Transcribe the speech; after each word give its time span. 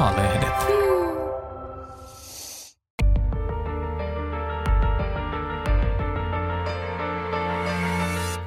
A-lehdet. 0.00 0.54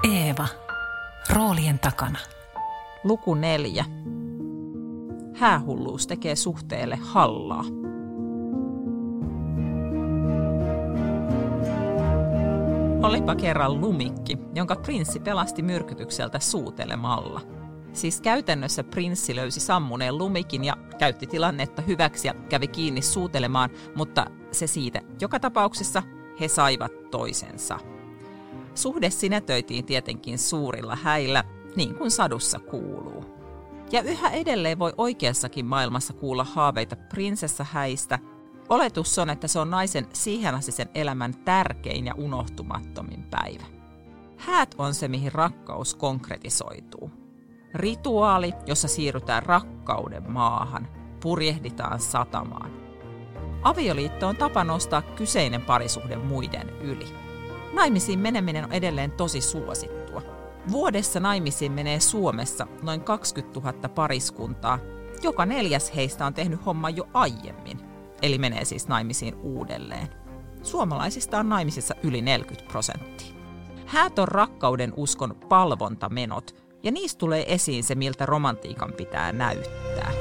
Eeva. 0.03 0.47
Roolien 1.29 1.79
takana. 1.79 2.19
Luku 3.03 3.33
neljä. 3.33 3.85
Häähulluus 5.35 6.07
tekee 6.07 6.35
suhteelle 6.35 6.95
hallaa. 6.95 7.63
Olipa 13.03 13.35
kerran 13.35 13.81
lumikki, 13.81 14.37
jonka 14.55 14.75
prinssi 14.75 15.19
pelasti 15.19 15.61
myrkytykseltä 15.61 16.39
suutelemalla. 16.39 17.62
Siis 17.93 18.21
käytännössä 18.21 18.83
prinssi 18.83 19.35
löysi 19.35 19.59
sammuneen 19.59 20.17
lumikin 20.17 20.63
ja 20.63 20.77
käytti 20.97 21.27
tilannetta 21.27 21.81
hyväksi 21.81 22.27
ja 22.27 22.33
kävi 22.33 22.67
kiinni 22.67 23.01
suutelemaan, 23.01 23.69
mutta 23.95 24.25
se 24.51 24.67
siitä. 24.67 25.01
Joka 25.21 25.39
tapauksessa 25.39 26.03
he 26.39 26.47
saivat 26.47 26.91
toisensa. 27.11 27.79
Suhde 28.75 29.09
sinetöitiin 29.09 29.85
tietenkin 29.85 30.39
suurilla 30.39 30.95
häillä, 30.95 31.43
niin 31.75 31.95
kuin 31.95 32.11
sadussa 32.11 32.59
kuuluu. 32.59 33.25
Ja 33.91 34.01
yhä 34.01 34.29
edelleen 34.29 34.79
voi 34.79 34.93
oikeassakin 34.97 35.65
maailmassa 35.65 36.13
kuulla 36.13 36.43
haaveita 36.43 36.95
prinsessahäistä. 36.95 38.19
Oletus 38.69 39.19
on, 39.19 39.29
että 39.29 39.47
se 39.47 39.59
on 39.59 39.69
naisen 39.69 40.07
siihen 40.13 40.63
sen 40.63 40.89
elämän 40.95 41.33
tärkein 41.35 42.05
ja 42.05 42.13
unohtumattomin 42.17 43.23
päivä. 43.23 43.63
Häät 44.37 44.75
on 44.77 44.93
se, 44.93 45.07
mihin 45.07 45.31
rakkaus 45.31 45.95
konkretisoituu. 45.95 47.11
Rituaali, 47.73 48.53
jossa 48.65 48.87
siirrytään 48.87 49.43
rakkauden 49.43 50.31
maahan, 50.31 50.87
purjehditaan 51.21 51.99
satamaan. 51.99 52.71
Avioliitto 53.63 54.27
on 54.27 54.35
tapa 54.35 54.63
nostaa 54.63 55.01
kyseinen 55.01 55.61
parisuhde 55.61 56.15
muiden 56.15 56.69
yli. 56.69 57.05
Naimisiin 57.73 58.19
meneminen 58.19 58.65
on 58.65 58.71
edelleen 58.71 59.11
tosi 59.11 59.41
suosittua. 59.41 60.21
Vuodessa 60.71 61.19
naimisiin 61.19 61.71
menee 61.71 61.99
Suomessa 61.99 62.67
noin 62.81 63.01
20 63.01 63.59
000 63.59 63.89
pariskuntaa. 63.89 64.79
Joka 65.23 65.45
neljäs 65.45 65.95
heistä 65.95 66.25
on 66.25 66.33
tehnyt 66.33 66.65
homma 66.65 66.89
jo 66.89 67.07
aiemmin, 67.13 67.79
eli 68.21 68.37
menee 68.37 68.65
siis 68.65 68.87
naimisiin 68.87 69.35
uudelleen. 69.35 70.07
Suomalaisista 70.61 71.39
on 71.39 71.49
naimisissa 71.49 71.95
yli 72.03 72.21
40 72.21 72.71
prosenttia. 72.71 73.33
Häät 73.85 74.19
on 74.19 74.27
rakkauden 74.27 74.93
uskon 74.97 75.35
palvontamenot, 75.49 76.62
ja 76.83 76.91
niistä 76.91 77.19
tulee 77.19 77.53
esiin 77.53 77.83
se, 77.83 77.95
miltä 77.95 78.25
romantiikan 78.25 78.93
pitää 78.93 79.31
näyttää. 79.31 80.11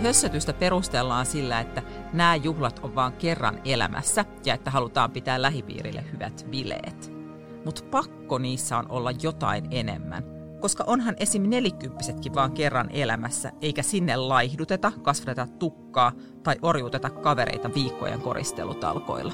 Hössötystä 0.00 0.52
perustellaan 0.52 1.26
sillä, 1.26 1.60
että 1.60 1.82
nämä 2.12 2.36
juhlat 2.36 2.80
on 2.82 2.94
vain 2.94 3.12
kerran 3.12 3.60
elämässä 3.64 4.24
ja 4.44 4.54
että 4.54 4.70
halutaan 4.70 5.10
pitää 5.10 5.42
lähipiirille 5.42 6.04
hyvät 6.12 6.46
bileet. 6.50 7.12
Mutta 7.64 7.84
pakko 7.90 8.38
niissä 8.38 8.78
on 8.78 8.86
olla 8.88 9.10
jotain 9.22 9.68
enemmän, 9.70 10.24
koska 10.60 10.84
onhan 10.86 11.14
esim. 11.18 11.50
nelikymppisetkin 11.50 12.34
vaan 12.34 12.52
kerran 12.52 12.90
elämässä, 12.90 13.52
eikä 13.60 13.82
sinne 13.82 14.16
laihduteta, 14.16 14.92
kasvateta 15.02 15.46
tukkaa 15.46 16.12
tai 16.42 16.56
orjuuteta 16.62 17.10
kavereita 17.10 17.74
viikkojen 17.74 18.20
koristelutalkoilla. 18.20 19.32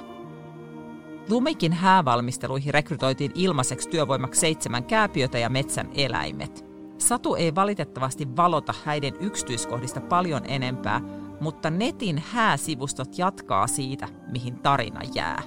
Lumikin 1.29 1.73
häävalmisteluihin 1.73 2.75
rekrytoitiin 2.75 3.33
ilmaiseksi 3.35 3.89
työvoimaksi 3.89 4.41
seitsemän 4.41 4.85
kääpiötä 4.85 5.39
ja 5.39 5.49
metsän 5.49 5.91
eläimet– 5.95 6.65
Satu 7.01 7.35
ei 7.35 7.55
valitettavasti 7.55 8.37
valota 8.37 8.75
häiden 8.85 9.15
yksityiskohdista 9.21 10.01
paljon 10.01 10.43
enempää, 10.49 11.01
mutta 11.41 11.71
netin 11.71 12.23
hääsivustot 12.33 13.19
jatkaa 13.19 13.67
siitä, 13.67 14.09
mihin 14.33 14.59
tarina 14.59 15.01
jää. 15.15 15.43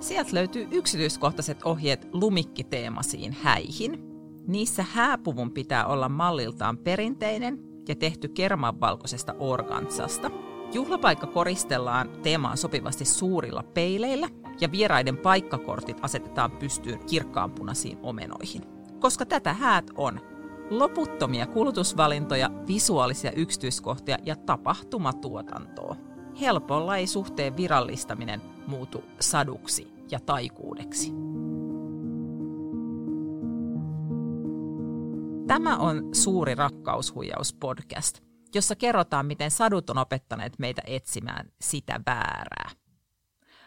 Sieltä 0.00 0.30
löytyy 0.34 0.68
yksityiskohtaiset 0.70 1.62
ohjeet 1.64 2.08
lumikkiteemasiin 2.12 3.36
häihin. 3.42 4.02
Niissä 4.46 4.84
hääpuvun 4.92 5.50
pitää 5.50 5.86
olla 5.86 6.08
malliltaan 6.08 6.78
perinteinen 6.78 7.58
ja 7.88 7.94
tehty 7.94 8.28
kermanvalkoisesta 8.28 9.34
organsasta. 9.38 10.30
Juhlapaikka 10.72 11.26
koristellaan 11.26 12.10
teemaan 12.22 12.56
sopivasti 12.56 13.04
suurilla 13.04 13.62
peileillä 13.62 14.28
ja 14.60 14.72
vieraiden 14.72 15.16
paikkakortit 15.16 15.98
asetetaan 16.02 16.50
pystyyn 16.50 16.98
kirkkaanpunaisiin 17.06 17.98
omenoihin. 18.02 18.62
Koska 19.00 19.26
tätä 19.26 19.52
häät 19.52 19.90
on, 19.96 20.20
loputtomia 20.70 21.46
kulutusvalintoja, 21.46 22.50
visuaalisia 22.66 23.32
yksityiskohtia 23.32 24.18
ja 24.24 24.36
tapahtumatuotantoa. 24.36 25.96
Helpolla 26.40 26.96
ei 26.96 27.06
suhteen 27.06 27.56
virallistaminen 27.56 28.42
muutu 28.66 29.04
saduksi 29.20 29.88
ja 30.10 30.20
taikuudeksi. 30.20 31.12
Tämä 35.46 35.76
on 35.76 36.08
Suuri 36.14 36.54
rakkaushuijaus 36.54 37.54
podcast, 37.54 38.20
jossa 38.54 38.76
kerrotaan, 38.76 39.26
miten 39.26 39.50
sadut 39.50 39.90
on 39.90 39.98
opettaneet 39.98 40.58
meitä 40.58 40.82
etsimään 40.86 41.52
sitä 41.60 42.00
väärää. 42.06 42.70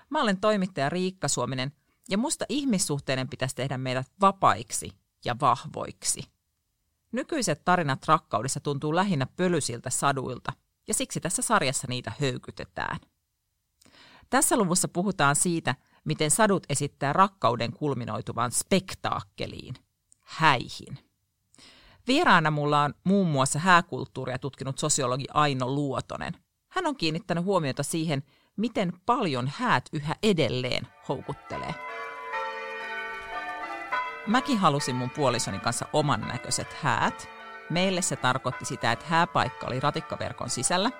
Mä 0.09 0.21
olen 0.21 0.41
toimittaja 0.41 0.89
Riikka 0.89 1.27
Suominen 1.27 1.71
ja 2.09 2.17
musta 2.17 2.45
ihmissuhteiden 2.49 3.29
pitäisi 3.29 3.55
tehdä 3.55 3.77
meidät 3.77 4.07
vapaiksi 4.21 4.91
ja 5.25 5.35
vahvoiksi– 5.41 6.21
Nykyiset 7.11 7.61
tarinat 7.65 8.07
rakkaudessa 8.07 8.59
tuntuu 8.59 8.95
lähinnä 8.95 9.27
pölysiltä 9.35 9.89
saduilta, 9.89 10.53
ja 10.87 10.93
siksi 10.93 11.19
tässä 11.19 11.41
sarjassa 11.41 11.87
niitä 11.89 12.11
höykytetään. 12.19 12.99
Tässä 14.29 14.57
luvussa 14.57 14.87
puhutaan 14.87 15.35
siitä, 15.35 15.75
miten 16.05 16.31
sadut 16.31 16.63
esittää 16.69 17.13
rakkauden 17.13 17.73
kulminoituvan 17.73 18.51
spektaakkeliin, 18.51 19.75
häihin. 20.19 20.99
Vieraana 22.07 22.51
mulla 22.51 22.83
on 22.83 22.93
muun 23.03 23.27
muassa 23.27 23.59
hääkulttuuria 23.59 24.39
tutkinut 24.39 24.79
sosiologi 24.79 25.25
Aino 25.33 25.67
Luotonen. 25.67 26.33
Hän 26.69 26.87
on 26.87 26.95
kiinnittänyt 26.95 27.43
huomiota 27.43 27.83
siihen, 27.83 28.23
miten 28.55 28.93
paljon 29.05 29.51
häät 29.55 29.89
yhä 29.93 30.15
edelleen 30.23 30.87
houkuttelee. 31.07 31.88
Mäkin 34.27 34.57
halusin 34.57 34.95
mun 34.95 35.09
puolisoni 35.09 35.59
kanssa 35.59 35.85
oman 35.93 36.21
näköiset 36.21 36.73
häät. 36.73 37.29
Meille 37.69 38.01
se 38.01 38.15
tarkoitti 38.15 38.65
sitä, 38.65 38.91
että 38.91 39.05
hääpaikka 39.05 39.67
oli 39.67 39.79
ratikkaverkon 39.79 40.49
sisällä. 40.49 40.91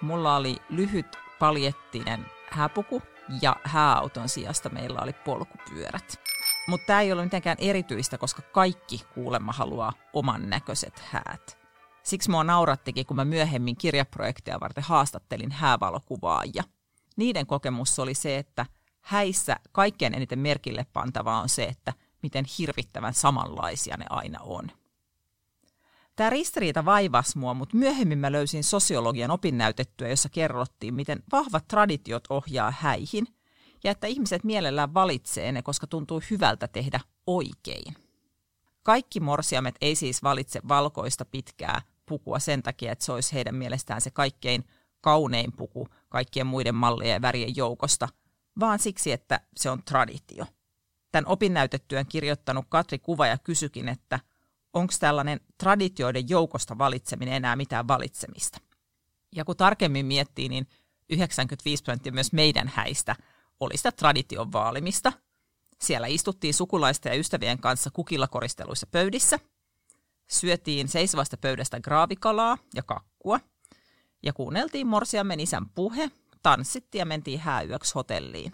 Mulla 0.00 0.36
oli 0.36 0.56
lyhyt 0.68 1.18
paljettinen 1.38 2.26
hääpuku 2.50 3.02
ja 3.42 3.56
hääauton 3.64 4.28
sijasta 4.28 4.68
meillä 4.68 5.00
oli 5.02 5.12
polkupyörät. 5.12 6.20
Mutta 6.68 6.86
tämä 6.86 7.00
ei 7.00 7.12
ole 7.12 7.24
mitenkään 7.24 7.56
erityistä, 7.60 8.18
koska 8.18 8.42
kaikki 8.42 9.02
kuulemma 9.14 9.52
haluaa 9.52 9.92
oman 10.12 10.50
näköiset 10.50 10.98
häät. 10.98 11.58
Siksi 12.02 12.30
mua 12.30 12.44
naurattikin, 12.44 13.06
kun 13.06 13.16
mä 13.16 13.24
myöhemmin 13.24 13.76
kirjaprojekteja 13.76 14.60
varten 14.60 14.84
haastattelin 14.84 15.52
häävalokuvaajia. 15.52 16.64
Niiden 17.16 17.46
kokemus 17.46 17.98
oli 17.98 18.14
se, 18.14 18.38
että 18.38 18.66
häissä 19.00 19.56
kaikkein 19.72 20.14
eniten 20.14 20.38
merkille 20.38 20.86
pantavaa 20.92 21.40
on 21.40 21.48
se, 21.48 21.64
että– 21.64 21.92
miten 22.22 22.44
hirvittävän 22.58 23.14
samanlaisia 23.14 23.96
ne 23.96 24.04
aina 24.10 24.40
on. 24.40 24.70
Tämä 26.16 26.30
ristiriita 26.30 26.84
vaivasi 26.84 27.38
mua, 27.38 27.54
mutta 27.54 27.76
myöhemmin 27.76 28.18
mä 28.18 28.32
löysin 28.32 28.64
sosiologian 28.64 29.30
opinnäytettyä, 29.30 30.08
jossa 30.08 30.28
kerrottiin, 30.28 30.94
miten 30.94 31.22
vahvat 31.32 31.68
traditiot 31.68 32.24
ohjaa 32.30 32.72
häihin 32.78 33.26
ja 33.84 33.90
että 33.90 34.06
ihmiset 34.06 34.44
mielellään 34.44 34.94
valitsee 34.94 35.52
ne, 35.52 35.62
koska 35.62 35.86
tuntuu 35.86 36.22
hyvältä 36.30 36.68
tehdä 36.68 37.00
oikein. 37.26 37.94
Kaikki 38.82 39.20
morsiamet 39.20 39.74
ei 39.80 39.94
siis 39.94 40.22
valitse 40.22 40.60
valkoista 40.68 41.24
pitkää 41.24 41.82
pukua 42.06 42.38
sen 42.38 42.62
takia, 42.62 42.92
että 42.92 43.04
se 43.04 43.12
olisi 43.12 43.32
heidän 43.32 43.54
mielestään 43.54 44.00
se 44.00 44.10
kaikkein 44.10 44.64
kaunein 45.00 45.52
puku 45.52 45.88
kaikkien 46.08 46.46
muiden 46.46 46.74
mallien 46.74 47.12
ja 47.12 47.22
värien 47.22 47.56
joukosta, 47.56 48.08
vaan 48.60 48.78
siksi, 48.78 49.12
että 49.12 49.40
se 49.56 49.70
on 49.70 49.82
traditio– 49.82 50.46
tämän 51.12 51.26
opinnäytetyön 51.26 52.06
kirjoittanut 52.06 52.66
Katri 52.68 52.98
Kuva 52.98 53.26
ja 53.26 53.38
kysyikin, 53.38 53.88
että 53.88 54.20
onko 54.72 54.94
tällainen 55.00 55.40
traditioiden 55.58 56.28
joukosta 56.28 56.78
valitseminen 56.78 57.34
enää 57.34 57.56
mitään 57.56 57.88
valitsemista. 57.88 58.58
Ja 59.36 59.44
kun 59.44 59.56
tarkemmin 59.56 60.06
miettii, 60.06 60.48
niin 60.48 60.66
95 61.10 61.82
prosenttia 61.82 62.12
myös 62.12 62.32
meidän 62.32 62.72
häistä 62.74 63.16
oli 63.60 63.76
sitä 63.76 63.92
tradition 63.92 64.52
vaalimista. 64.52 65.12
Siellä 65.80 66.06
istuttiin 66.06 66.54
sukulaisten 66.54 67.10
ja 67.10 67.18
ystävien 67.18 67.58
kanssa 67.58 67.90
kukilla 67.90 68.28
koristeluissa 68.28 68.86
pöydissä. 68.86 69.38
syötiin 70.30 70.88
seisovasta 70.88 71.36
pöydästä 71.36 71.80
graavikalaa 71.80 72.58
ja 72.74 72.82
kakkua 72.82 73.40
ja 74.22 74.32
kuunneltiin 74.32 74.86
morsiamen 74.86 75.40
isän 75.40 75.68
puhe, 75.68 76.10
tanssittiin 76.42 77.00
ja 77.00 77.06
mentiin 77.06 77.40
hääyöksi 77.40 77.94
hotelliin. 77.94 78.52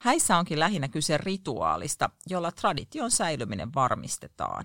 Häissä 0.00 0.38
onkin 0.38 0.60
lähinnä 0.60 0.88
kyse 0.88 1.18
rituaalista, 1.18 2.10
jolla 2.26 2.52
tradition 2.52 3.10
säilyminen 3.10 3.74
varmistetaan. 3.74 4.64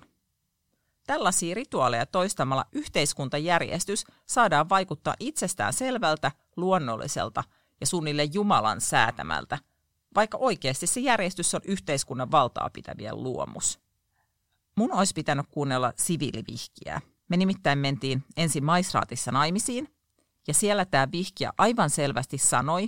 Tällaisia 1.07 1.55
rituaaleja 1.55 2.05
toistamalla 2.05 2.65
yhteiskuntajärjestys 2.71 4.05
saadaan 4.25 4.69
vaikuttaa 4.69 5.15
itsestään 5.19 5.73
selvältä, 5.73 6.31
luonnolliselta 6.55 7.43
ja 7.81 7.87
suunnilleen 7.87 8.33
Jumalan 8.33 8.81
säätämältä, 8.81 9.57
vaikka 10.15 10.37
oikeasti 10.37 10.87
se 10.87 10.99
järjestys 10.99 11.55
on 11.55 11.61
yhteiskunnan 11.63 12.31
valtaa 12.31 12.69
pitävien 12.73 13.23
luomus. 13.23 13.79
Mun 14.75 14.93
olisi 14.93 15.13
pitänyt 15.13 15.45
kuunnella 15.51 15.93
siviilivihkiä. 15.95 17.01
Me 17.29 17.38
nimittäin 17.38 17.79
mentiin 17.79 18.23
ensin 18.38 18.63
maisraatissa 18.63 19.31
naimisiin, 19.31 19.95
ja 20.47 20.53
siellä 20.53 20.85
tämä 20.85 21.07
vihkiä 21.11 21.53
aivan 21.57 21.89
selvästi 21.89 22.38
sanoi, 22.38 22.88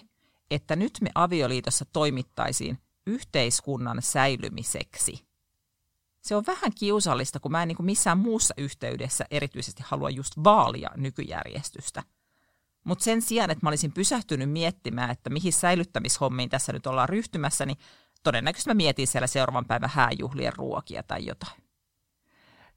että 0.52 0.76
nyt 0.76 0.98
me 1.02 1.10
avioliitossa 1.16 1.86
toimittaisiin 1.86 2.78
yhteiskunnan 3.08 4.02
säilymiseksi. 4.02 5.28
Se 6.22 6.36
on 6.36 6.46
vähän 6.48 6.72
kiusallista, 6.80 7.40
kun 7.40 7.52
mä 7.52 7.62
en 7.62 7.68
niin 7.68 7.76
kuin 7.76 7.86
missään 7.86 8.18
muussa 8.18 8.54
yhteydessä 8.58 9.26
erityisesti 9.32 9.84
halua 9.86 10.10
just 10.10 10.34
vaalia 10.44 10.90
nykyjärjestystä. 10.96 12.04
Mutta 12.84 13.04
sen 13.04 13.22
sijaan, 13.22 13.52
että 13.52 13.66
mä 13.66 13.70
olisin 13.70 13.92
pysähtynyt 13.92 14.52
miettimään, 14.52 15.12
että 15.12 15.30
mihin 15.30 15.54
säilyttämishommiin 15.54 16.50
tässä 16.50 16.74
nyt 16.74 16.88
ollaan 16.88 17.10
ryhtymässä, 17.10 17.66
niin 17.66 17.78
todennäköisesti 18.24 18.70
mä 18.70 18.74
mietin 18.74 19.08
siellä 19.08 19.28
seuraavan 19.28 19.66
päivän 19.66 19.90
hääjuhlien 19.94 20.54
ruokia 20.54 21.04
tai 21.04 21.26
jotain. 21.26 21.64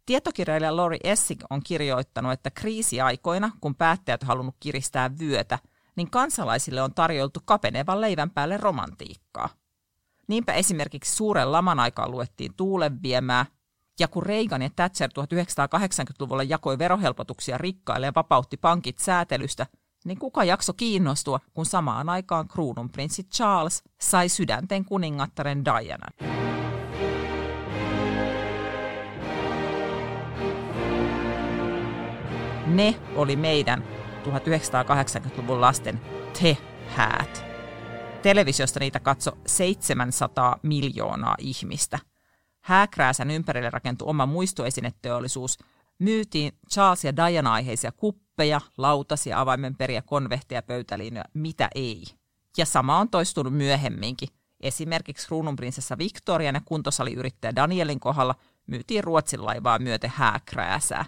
Tietokirjailija 0.07 0.77
Lori 0.77 0.99
Essig 1.05 1.43
on 1.51 1.63
kirjoittanut, 1.63 2.33
että 2.33 2.51
kriisiaikoina, 2.51 3.51
kun 3.61 3.75
päättäjät 3.75 4.23
on 4.23 4.27
halunnut 4.27 4.57
kiristää 4.61 5.19
vyötä, 5.19 5.59
niin 5.97 6.11
kansalaisille 6.11 6.83
on 6.83 6.95
tarjoltu 6.95 7.41
kapenevan 7.45 8.01
leivän 8.01 8.31
päälle 8.31 8.57
romantiikkaa. 8.57 9.49
Niinpä 10.29 10.53
esimerkiksi 10.53 11.17
suuren 11.17 11.53
laman 11.53 11.81
aikaan 11.81 12.11
luettiin 12.11 12.55
tuulen 12.57 13.03
viemää, 13.03 13.47
ja 13.99 14.09
kun 14.09 14.23
Reagan 14.23 14.63
ja 14.63 14.71
Thatcher 14.77 15.11
1980-luvulla 15.11 16.43
jakoi 16.43 16.79
verohelpotuksia 16.79 17.59
rikkaille 17.59 18.07
ja 18.07 18.13
vapautti 18.17 18.57
pankit 18.57 18.99
säätelystä, 18.99 19.67
niin 20.05 20.19
kuka 20.19 20.45
jakso 20.45 20.73
kiinnostua, 20.73 21.41
kun 21.55 21.67
samaan 21.67 22.09
aikaan 22.09 22.49
kruununprinssi 22.49 23.25
Charles 23.25 23.83
sai 24.01 24.29
sydänten 24.29 24.85
kuningattaren 24.85 25.65
Dianan. 25.65 26.41
Ne 32.67 33.01
oli 33.17 33.37
meidän 33.37 33.85
1980-luvun 34.21 35.61
lasten 35.61 36.01
te-häät. 36.43 37.45
Televisiosta 38.23 38.81
niitä 38.81 39.01
katso 39.01 39.33
700 39.47 40.59
miljoonaa 40.63 41.35
ihmistä. 41.39 41.99
Hääkrääsän 42.61 43.31
ympärille 43.31 43.71
rakentui 43.71 44.09
oma 44.09 44.27
muistoesineteollisuus. 44.27 45.59
Myytiin 45.99 46.53
Charles 46.73 47.05
ja 47.05 47.17
Diana-aiheisia 47.17 47.93
kuppeja, 47.93 48.61
lautasia, 48.79 49.41
avaimenperiä, 49.41 50.03
konvehteja, 50.03 50.63
pöytäliinoja, 50.63 51.25
mitä 51.35 51.69
ei. 51.75 52.05
Ja 52.59 52.67
sama 52.67 52.99
on 52.99 53.09
toistunut 53.09 53.53
myöhemminkin. 53.53 54.29
Esimerkiksi 54.61 55.27
kruununprinsessa 55.27 55.99
Victorian 55.99 56.55
ja 56.55 56.61
kuntosaliyrittäjä 56.65 57.57
Danielin 57.57 58.01
kohdalla 58.01 58.35
myytiin 58.67 59.05
Ruotsin 59.05 59.45
laivaa 59.47 59.79
myöten 59.79 60.13
hääkrääsää. 60.15 61.05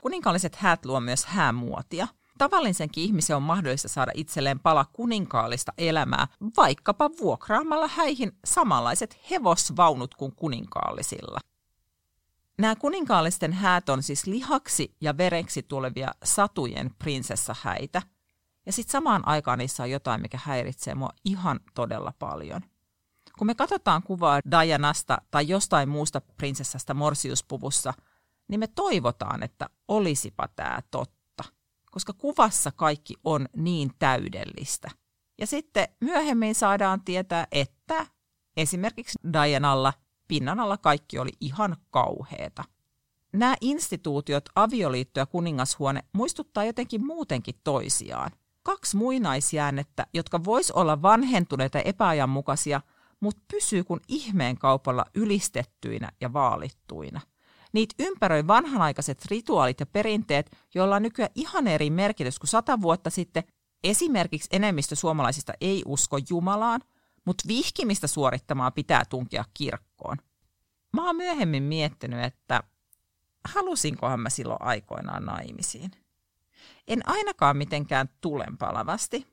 Kuninkaalliset 0.00 0.56
häät 0.56 0.84
luo 0.86 1.00
myös 1.00 1.26
häämuotia. 1.26 2.08
Tavallisenkin 2.38 3.04
ihmisen 3.04 3.36
on 3.36 3.42
mahdollista 3.42 3.88
saada 3.88 4.12
itselleen 4.14 4.60
pala 4.60 4.84
kuninkaallista 4.92 5.72
elämää, 5.78 6.26
vaikkapa 6.56 7.10
vuokraamalla 7.20 7.88
häihin 7.88 8.32
samanlaiset 8.44 9.18
hevosvaunut 9.30 10.14
kuin 10.14 10.32
kuninkaallisilla. 10.36 11.40
Nämä 12.58 12.76
kuninkaallisten 12.76 13.52
häät 13.52 13.88
on 13.88 14.02
siis 14.02 14.26
lihaksi 14.26 14.94
ja 15.00 15.16
vereksi 15.16 15.62
tulevia 15.62 16.14
satujen 16.24 16.90
prinsessahäitä. 16.98 18.02
Ja 18.66 18.72
sitten 18.72 18.92
samaan 18.92 19.28
aikaan 19.28 19.58
niissä 19.58 19.82
on 19.82 19.90
jotain, 19.90 20.22
mikä 20.22 20.38
häiritsee 20.44 20.94
mua 20.94 21.10
ihan 21.24 21.60
todella 21.74 22.12
paljon. 22.18 22.62
Kun 23.38 23.46
me 23.46 23.54
katsotaan 23.54 24.02
kuvaa 24.02 24.40
Dianasta 24.50 25.18
tai 25.30 25.48
jostain 25.48 25.88
muusta 25.88 26.20
prinsessasta 26.20 26.94
morsiuspuvussa– 26.94 27.94
niin 28.48 28.60
me 28.60 28.66
toivotaan, 28.66 29.42
että 29.42 29.66
olisipa 29.88 30.48
tämä 30.56 30.82
totta, 30.90 31.44
koska 31.90 32.12
kuvassa 32.12 32.72
kaikki 32.72 33.14
on 33.24 33.48
niin 33.56 33.90
täydellistä. 33.98 34.90
Ja 35.38 35.46
sitten 35.46 35.88
myöhemmin 36.00 36.54
saadaan 36.54 37.04
tietää, 37.04 37.46
että 37.52 38.06
esimerkiksi 38.56 39.18
Dianalla 39.32 39.92
pinnan 40.28 40.60
alla 40.60 40.76
kaikki 40.76 41.18
oli 41.18 41.30
ihan 41.40 41.76
kauheeta. 41.90 42.64
Nämä 43.32 43.56
instituutiot, 43.60 44.48
avioliitto 44.54 45.20
ja 45.20 45.26
kuningashuone, 45.26 46.04
muistuttaa 46.12 46.64
jotenkin 46.64 47.06
muutenkin 47.06 47.54
toisiaan. 47.64 48.30
Kaksi 48.62 48.96
muinaisjäännettä, 48.96 50.06
jotka 50.14 50.44
vois 50.44 50.70
olla 50.70 51.02
vanhentuneita 51.02 51.78
ja 51.78 51.82
epäajanmukaisia, 51.82 52.80
mutta 53.20 53.42
pysyy 53.52 53.84
kun 53.84 54.00
ihmeen 54.08 54.58
kaupalla 54.58 55.04
ylistettyinä 55.14 56.08
ja 56.20 56.32
vaalittuina– 56.32 57.20
Niitä 57.76 57.94
ympäröi 57.98 58.46
vanhanaikaiset 58.46 59.24
rituaalit 59.30 59.80
ja 59.80 59.86
perinteet, 59.86 60.56
joilla 60.74 60.96
on 60.96 61.02
nykyään 61.02 61.30
ihan 61.34 61.66
eri 61.66 61.90
merkitys 61.90 62.38
kuin 62.38 62.48
sata 62.48 62.80
vuotta 62.80 63.10
sitten. 63.10 63.44
Esimerkiksi 63.84 64.48
enemmistö 64.52 64.96
suomalaisista 64.96 65.52
ei 65.60 65.82
usko 65.86 66.18
Jumalaan, 66.30 66.80
mutta 67.24 67.44
vihkimistä 67.48 68.06
suorittamaan 68.06 68.72
pitää 68.72 69.04
tunkea 69.04 69.44
kirkkoon. 69.54 70.16
Mä 70.92 71.06
oon 71.06 71.16
myöhemmin 71.16 71.62
miettinyt, 71.62 72.24
että 72.24 72.62
halusinkohan 73.44 74.20
mä 74.20 74.30
silloin 74.30 74.62
aikoinaan 74.62 75.24
naimisiin. 75.24 75.90
En 76.88 77.08
ainakaan 77.08 77.56
mitenkään 77.56 78.08
tulenpalavasti. 78.20 79.26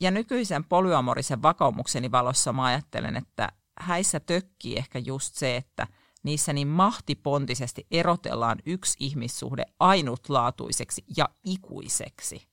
Ja 0.00 0.10
nykyisen 0.10 0.64
polyamorisen 0.64 1.42
vakaumukseni 1.42 2.10
valossa 2.10 2.52
mä 2.52 2.64
ajattelen, 2.64 3.16
että 3.16 3.48
häissä 3.78 4.20
tökkii 4.20 4.76
ehkä 4.76 4.98
just 4.98 5.34
se, 5.34 5.56
että– 5.56 5.86
niissä 6.22 6.52
niin 6.52 6.68
mahtipontisesti 6.68 7.86
erotellaan 7.90 8.58
yksi 8.66 8.96
ihmissuhde 9.00 9.64
ainutlaatuiseksi 9.80 11.04
ja 11.16 11.28
ikuiseksi. 11.44 12.48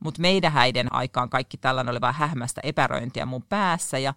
Mutta 0.00 0.20
meidän 0.20 0.52
häiden 0.52 0.92
aikaan 0.92 1.30
kaikki 1.30 1.56
tällainen 1.56 1.90
oli 1.90 2.00
vain 2.00 2.14
hähmästä 2.14 2.60
epäröintiä 2.64 3.26
mun 3.26 3.42
päässä 3.42 3.98
ja 3.98 4.14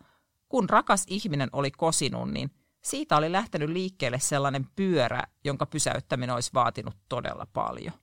kun 0.50 0.70
rakas 0.70 1.04
ihminen 1.08 1.50
oli 1.52 1.72
kosinut, 1.72 2.32
niin 2.32 2.52
siitä 2.82 3.18
oli 3.18 3.32
lähtenyt 3.32 3.70
liikkeelle 3.70 4.20
sellainen 4.20 4.68
pyörä, 4.76 5.24
jonka 5.44 5.66
pysäyttäminen 5.66 6.36
olisi 6.36 6.52
vaatinut 6.54 6.96
todella 7.10 7.48
paljon. 7.54 7.94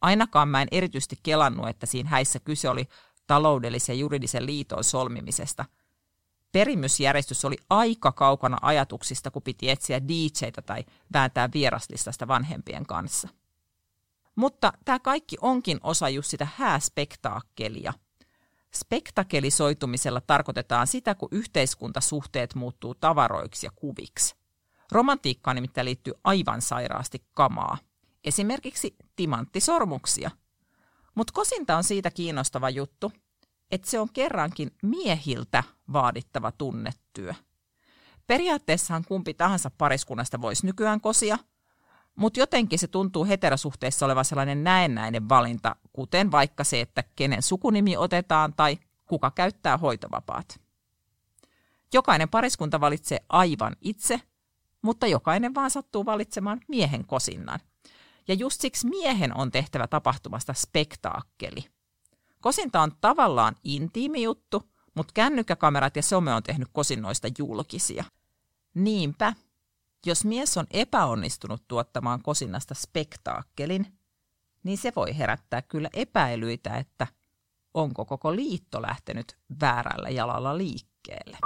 Ainakaan 0.00 0.48
mä 0.48 0.62
en 0.62 0.68
erityisesti 0.70 1.18
kelannut, 1.22 1.68
että 1.68 1.86
siinä 1.86 2.10
häissä 2.10 2.38
kyse 2.38 2.68
oli 2.68 2.88
taloudellisen 3.26 3.94
ja 3.94 4.00
juridisen 4.00 4.46
liiton 4.46 4.84
solmimisesta– 4.84 5.64
perimysjärjestys 6.56 7.44
oli 7.44 7.56
aika 7.70 8.12
kaukana 8.12 8.58
ajatuksista, 8.62 9.30
kun 9.30 9.42
piti 9.42 9.70
etsiä 9.70 10.08
DJtä 10.08 10.62
tai 10.62 10.84
vääntää 11.12 11.48
vieraslistasta 11.54 12.28
vanhempien 12.28 12.86
kanssa. 12.86 13.28
Mutta 14.36 14.72
tämä 14.84 14.98
kaikki 14.98 15.36
onkin 15.40 15.80
osa 15.82 16.08
just 16.08 16.30
sitä 16.30 16.48
hääspektaakkelia. 16.56 17.92
Spektakelisoitumisella 18.74 20.20
tarkoitetaan 20.20 20.86
sitä, 20.86 21.14
kun 21.14 21.28
yhteiskuntasuhteet 21.32 22.54
muuttuu 22.54 22.94
tavaroiksi 22.94 23.66
ja 23.66 23.70
kuviksi. 23.76 24.36
Romantiikkaan 24.92 25.54
nimittäin 25.54 25.84
liittyy 25.84 26.14
aivan 26.24 26.62
sairaasti 26.62 27.24
kamaa. 27.34 27.78
Esimerkiksi 28.24 28.96
timanttisormuksia. 29.16 30.30
Mutta 31.14 31.32
kosinta 31.32 31.76
on 31.76 31.84
siitä 31.84 32.10
kiinnostava 32.10 32.70
juttu, 32.70 33.12
että 33.70 33.90
se 33.90 34.00
on 34.00 34.08
kerrankin 34.12 34.70
miehiltä 34.82 35.62
vaadittava 35.92 36.52
tunnetyö. 36.52 37.34
Periaatteessahan 38.26 39.04
kumpi 39.08 39.34
tahansa 39.34 39.70
pariskunnasta 39.78 40.40
voisi 40.40 40.66
nykyään 40.66 41.00
kosia, 41.00 41.38
mutta 42.16 42.40
jotenkin 42.40 42.78
se 42.78 42.88
tuntuu 42.88 43.24
heterosuhteessa 43.24 44.06
olevan 44.06 44.24
sellainen 44.24 44.64
näennäinen 44.64 45.28
valinta, 45.28 45.76
kuten 45.92 46.30
vaikka 46.30 46.64
se, 46.64 46.80
että 46.80 47.04
kenen 47.16 47.42
sukunimi 47.42 47.96
otetaan 47.96 48.54
tai 48.54 48.78
kuka 49.06 49.30
käyttää 49.30 49.76
hoitovapaat. 49.76 50.60
Jokainen 51.94 52.28
pariskunta 52.28 52.80
valitsee 52.80 53.18
aivan 53.28 53.76
itse, 53.80 54.20
mutta 54.82 55.06
jokainen 55.06 55.54
vaan 55.54 55.70
sattuu 55.70 56.06
valitsemaan 56.06 56.60
miehen 56.68 57.06
kosinnan. 57.06 57.60
Ja 58.28 58.34
just 58.34 58.60
siksi 58.60 58.88
miehen 58.88 59.36
on 59.36 59.50
tehtävä 59.50 59.86
tapahtumasta 59.86 60.54
spektaakkeli– 60.54 61.64
Kosinta 62.46 62.80
on 62.80 62.92
tavallaan 63.00 63.56
intiimi 63.64 64.22
juttu, 64.22 64.70
mutta 64.94 65.12
kännykkäkamerat 65.14 65.96
ja 65.96 66.02
some 66.02 66.34
on 66.34 66.42
tehnyt 66.42 66.68
kosinnoista 66.72 67.28
julkisia. 67.38 68.04
Niinpä, 68.74 69.32
Jos 70.06 70.24
mies 70.24 70.56
on 70.56 70.66
epäonnistunut 70.70 71.62
tuottamaan 71.68 72.22
kosinnasta 72.22 72.74
spektaakkelin, 72.74 73.86
niin 74.62 74.78
se 74.78 74.92
voi 74.96 75.18
herättää 75.18 75.62
kyllä 75.62 75.90
epäilyitä, 75.92 76.76
että 76.76 77.06
onko 77.74 78.04
koko 78.04 78.36
liitto 78.36 78.82
lähtenyt 78.82 79.38
väärällä 79.60 80.08
jalalla 80.08 80.58
liikkeelle. 80.58 81.38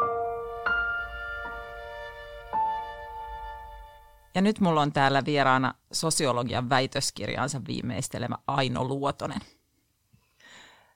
Ja 4.34 4.40
nyt 4.40 4.60
mulla 4.60 4.82
on 4.82 4.92
täällä 4.92 5.24
vieraana 5.24 5.74
sosiologian 5.92 6.68
väitöskirjaansa 6.68 7.60
viimeistelemä 7.66 8.36
Aino 8.46 8.84
Luotonen. 8.84 9.40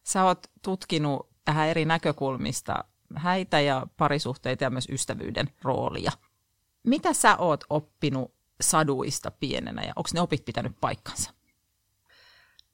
Sä 0.04 0.24
oot 0.24 0.46
tutkinut 0.62 1.28
tähän 1.44 1.68
eri 1.68 1.84
näkökulmista 1.84 2.84
häitä 3.16 3.60
ja 3.60 3.86
parisuhteita 3.96 4.64
ja 4.64 4.70
myös 4.70 4.88
ystävyyden 4.88 5.50
roolia. 5.62 6.12
Mitä 6.82 7.12
sä 7.12 7.36
oot 7.36 7.64
oppinut 7.70 8.34
saduista 8.60 9.30
pienenä 9.30 9.82
ja 9.82 9.92
onko 9.96 10.08
ne 10.14 10.20
opit 10.20 10.44
pitänyt 10.44 10.72
paikkansa? 10.80 11.30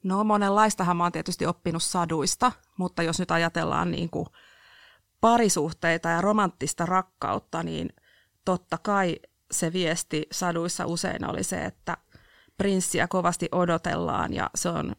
No 0.03 0.25
monenlaistahan 0.25 0.97
mä 0.97 1.03
oon 1.03 1.13
tietysti 1.13 1.47
oppinut 1.47 1.83
saduista, 1.83 2.53
mutta 2.79 3.03
jos 3.03 3.19
nyt 3.19 3.31
ajatellaan 3.31 3.91
niin 3.91 4.11
kuin 4.11 4.27
parisuhteita 5.21 6.09
ja 6.09 6.21
romanttista 6.21 6.87
rakkautta, 6.87 7.63
niin 7.63 7.93
totta 8.45 8.79
kai 8.79 9.17
se 9.51 9.73
viesti 9.73 10.27
saduissa 10.33 10.87
usein 10.87 11.31
oli 11.31 11.43
se, 11.43 11.65
että 11.65 11.97
prinssiä 12.57 13.09
kovasti 13.09 13.49
odotellaan 13.53 14.33
ja 14.33 14.51
se 14.55 14.69
on 14.69 14.97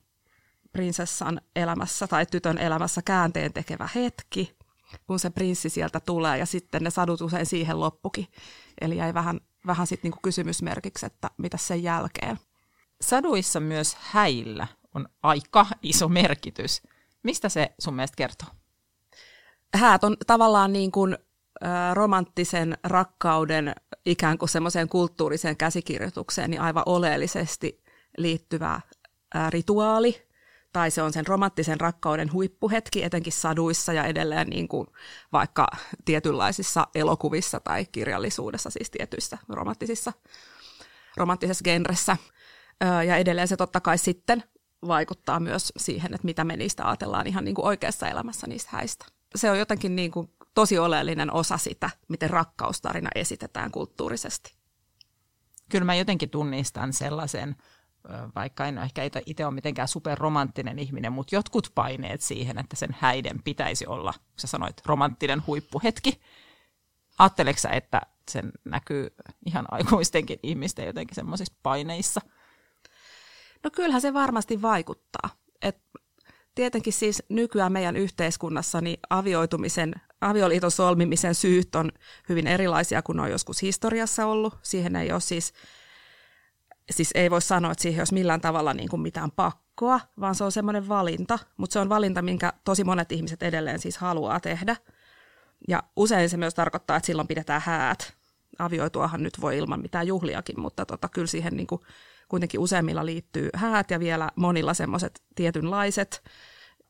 prinsessan 0.71 1.41
elämässä 1.55 2.07
tai 2.07 2.25
tytön 2.25 2.57
elämässä 2.57 3.01
käänteen 3.01 3.53
tekevä 3.53 3.89
hetki, 3.95 4.57
kun 5.07 5.19
se 5.19 5.29
prinssi 5.29 5.69
sieltä 5.69 5.99
tulee 5.99 6.37
ja 6.37 6.45
sitten 6.45 6.83
ne 6.83 6.89
sadut 6.89 7.21
usein 7.21 7.45
siihen 7.45 7.79
loppukin. 7.79 8.27
Eli 8.81 8.97
jäi 8.97 9.13
vähän, 9.13 9.39
vähän 9.67 9.87
sitten 9.87 10.09
niinku 10.09 10.19
kysymysmerkiksi, 10.23 11.05
että 11.05 11.29
mitä 11.37 11.57
sen 11.57 11.83
jälkeen. 11.83 12.39
Saduissa 13.01 13.59
myös 13.59 13.97
häillä 13.99 14.67
on 14.95 15.07
aika 15.23 15.65
iso 15.81 16.09
merkitys. 16.09 16.81
Mistä 17.23 17.49
se 17.49 17.71
sun 17.79 17.93
mielestä 17.93 18.15
kertoo? 18.15 18.49
Häät 19.73 20.03
on 20.03 20.17
tavallaan 20.27 20.73
niin 20.73 20.91
kuin 20.91 21.17
romanttisen 21.93 22.77
rakkauden 22.83 23.75
ikään 24.05 24.37
kuin 24.37 24.49
semmoiseen 24.49 24.89
kulttuuriseen 24.89 25.57
käsikirjoitukseen 25.57 26.49
niin 26.49 26.61
aivan 26.61 26.83
oleellisesti 26.85 27.83
liittyvä 28.17 28.81
rituaali, 29.49 30.30
tai 30.73 30.91
se 30.91 31.01
on 31.01 31.13
sen 31.13 31.27
romanttisen 31.27 31.81
rakkauden 31.81 32.33
huippuhetki, 32.33 33.03
etenkin 33.03 33.33
saduissa 33.33 33.93
ja 33.93 34.05
edelleen 34.05 34.47
niin 34.47 34.67
kuin 34.67 34.87
vaikka 35.31 35.67
tietynlaisissa 36.05 36.87
elokuvissa 36.95 37.59
tai 37.59 37.85
kirjallisuudessa, 37.85 38.69
siis 38.69 38.91
tietyissä 38.91 39.37
romanttisissa, 39.49 40.13
romanttisessa 41.17 41.63
genressä. 41.63 42.17
Ja 43.07 43.17
edelleen 43.17 43.47
se 43.47 43.57
totta 43.57 43.79
kai 43.79 43.97
sitten 43.97 44.43
vaikuttaa 44.87 45.39
myös 45.39 45.71
siihen, 45.77 46.13
että 46.13 46.25
mitä 46.25 46.43
me 46.43 46.57
niistä 46.57 46.87
ajatellaan 46.87 47.27
ihan 47.27 47.45
niin 47.45 47.55
kuin 47.55 47.65
oikeassa 47.65 48.07
elämässä 48.07 48.47
niistä 48.47 48.69
häistä. 48.73 49.05
Se 49.35 49.51
on 49.51 49.59
jotenkin 49.59 49.95
niin 49.95 50.11
kuin 50.11 50.29
tosi 50.53 50.79
oleellinen 50.79 51.33
osa 51.33 51.57
sitä, 51.57 51.89
miten 52.07 52.29
rakkaustarina 52.29 53.09
esitetään 53.15 53.71
kulttuurisesti. 53.71 54.55
Kyllä 55.69 55.85
mä 55.85 55.95
jotenkin 55.95 56.29
tunnistan 56.29 56.93
sellaisen, 56.93 57.55
vaikka 58.35 58.65
en 58.65 58.77
ehkä 58.77 59.01
itse 59.25 59.45
ole 59.45 59.53
mitenkään 59.53 59.87
superromanttinen 59.87 60.79
ihminen, 60.79 61.13
mutta 61.13 61.35
jotkut 61.35 61.71
paineet 61.75 62.21
siihen, 62.21 62.57
että 62.57 62.75
sen 62.75 62.95
häiden 62.99 63.43
pitäisi 63.43 63.87
olla, 63.87 64.13
kun 64.13 64.39
sä 64.39 64.47
sanoit, 64.47 64.81
romanttinen 64.85 65.43
huippuhetki. 65.47 66.21
Ajatteleksä, 67.19 67.69
että 67.69 68.01
sen 68.31 68.51
näkyy 68.65 69.15
ihan 69.45 69.65
aikuistenkin 69.71 70.39
ihmisten 70.43 70.85
jotenkin 70.85 71.15
semmoisissa 71.15 71.53
paineissa? 71.63 72.21
No 73.63 73.69
kyllähän 73.71 74.01
se 74.01 74.13
varmasti 74.13 74.61
vaikuttaa. 74.61 75.29
Et 75.61 75.77
tietenkin 76.55 76.93
siis 76.93 77.23
nykyään 77.29 77.71
meidän 77.71 77.95
yhteiskunnassa 77.95 78.81
niin 78.81 78.99
avioitumisen, 79.09 79.93
avioliiton 80.21 80.71
solmimisen 80.71 81.35
syyt 81.35 81.75
on 81.75 81.91
hyvin 82.29 82.47
erilaisia 82.47 83.01
kuin 83.01 83.19
on 83.19 83.31
joskus 83.31 83.61
historiassa 83.61 84.25
ollut. 84.25 84.57
Siihen 84.63 84.95
ei 84.95 85.11
ole 85.11 85.19
siis, 85.19 85.53
siis 86.91 87.11
ei 87.15 87.31
voi 87.31 87.41
sanoa, 87.41 87.71
että 87.71 87.81
siihen 87.81 88.01
olisi 88.01 88.13
millään 88.13 88.41
tavalla 88.41 88.73
niin 88.73 88.89
kuin 88.89 89.01
mitään 89.01 89.31
pakkoa, 89.31 89.99
vaan 90.19 90.35
se 90.35 90.43
on 90.43 90.51
semmoinen 90.51 90.87
valinta, 90.87 91.39
mutta 91.57 91.73
se 91.73 91.79
on 91.79 91.89
valinta, 91.89 92.21
minkä 92.21 92.53
tosi 92.63 92.83
monet 92.83 93.11
ihmiset 93.11 93.43
edelleen 93.43 93.79
siis 93.79 93.97
haluaa 93.97 94.39
tehdä. 94.39 94.75
Ja 95.67 95.83
usein 95.95 96.29
se 96.29 96.37
myös 96.37 96.53
tarkoittaa, 96.53 96.97
että 96.97 97.07
silloin 97.07 97.27
pidetään 97.27 97.61
häät. 97.65 98.13
Avioituahan 98.59 99.23
nyt 99.23 99.41
voi 99.41 99.57
ilman 99.57 99.81
mitään 99.81 100.07
juhliakin, 100.07 100.59
mutta 100.59 100.85
tota, 100.85 101.09
kyllä 101.09 101.27
siihen 101.27 101.53
niin 101.57 101.67
kuin 101.67 101.81
kuitenkin 102.27 102.59
useimmilla 102.59 103.05
liittyy 103.05 103.49
häät 103.55 103.91
ja 103.91 103.99
vielä 103.99 104.29
monilla 104.35 104.73
semmoiset 104.73 105.23
tietynlaiset, 105.35 106.23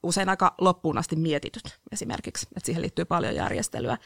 usein 0.03 0.29
aika 0.29 0.55
loppuun 0.61 0.97
asti 0.97 1.15
mietityt 1.15 1.79
esimerkiksi, 1.91 2.47
että 2.57 2.65
siihen 2.65 2.81
liittyy 2.81 3.05
paljon 3.05 3.35
järjestelyä. 3.35 3.97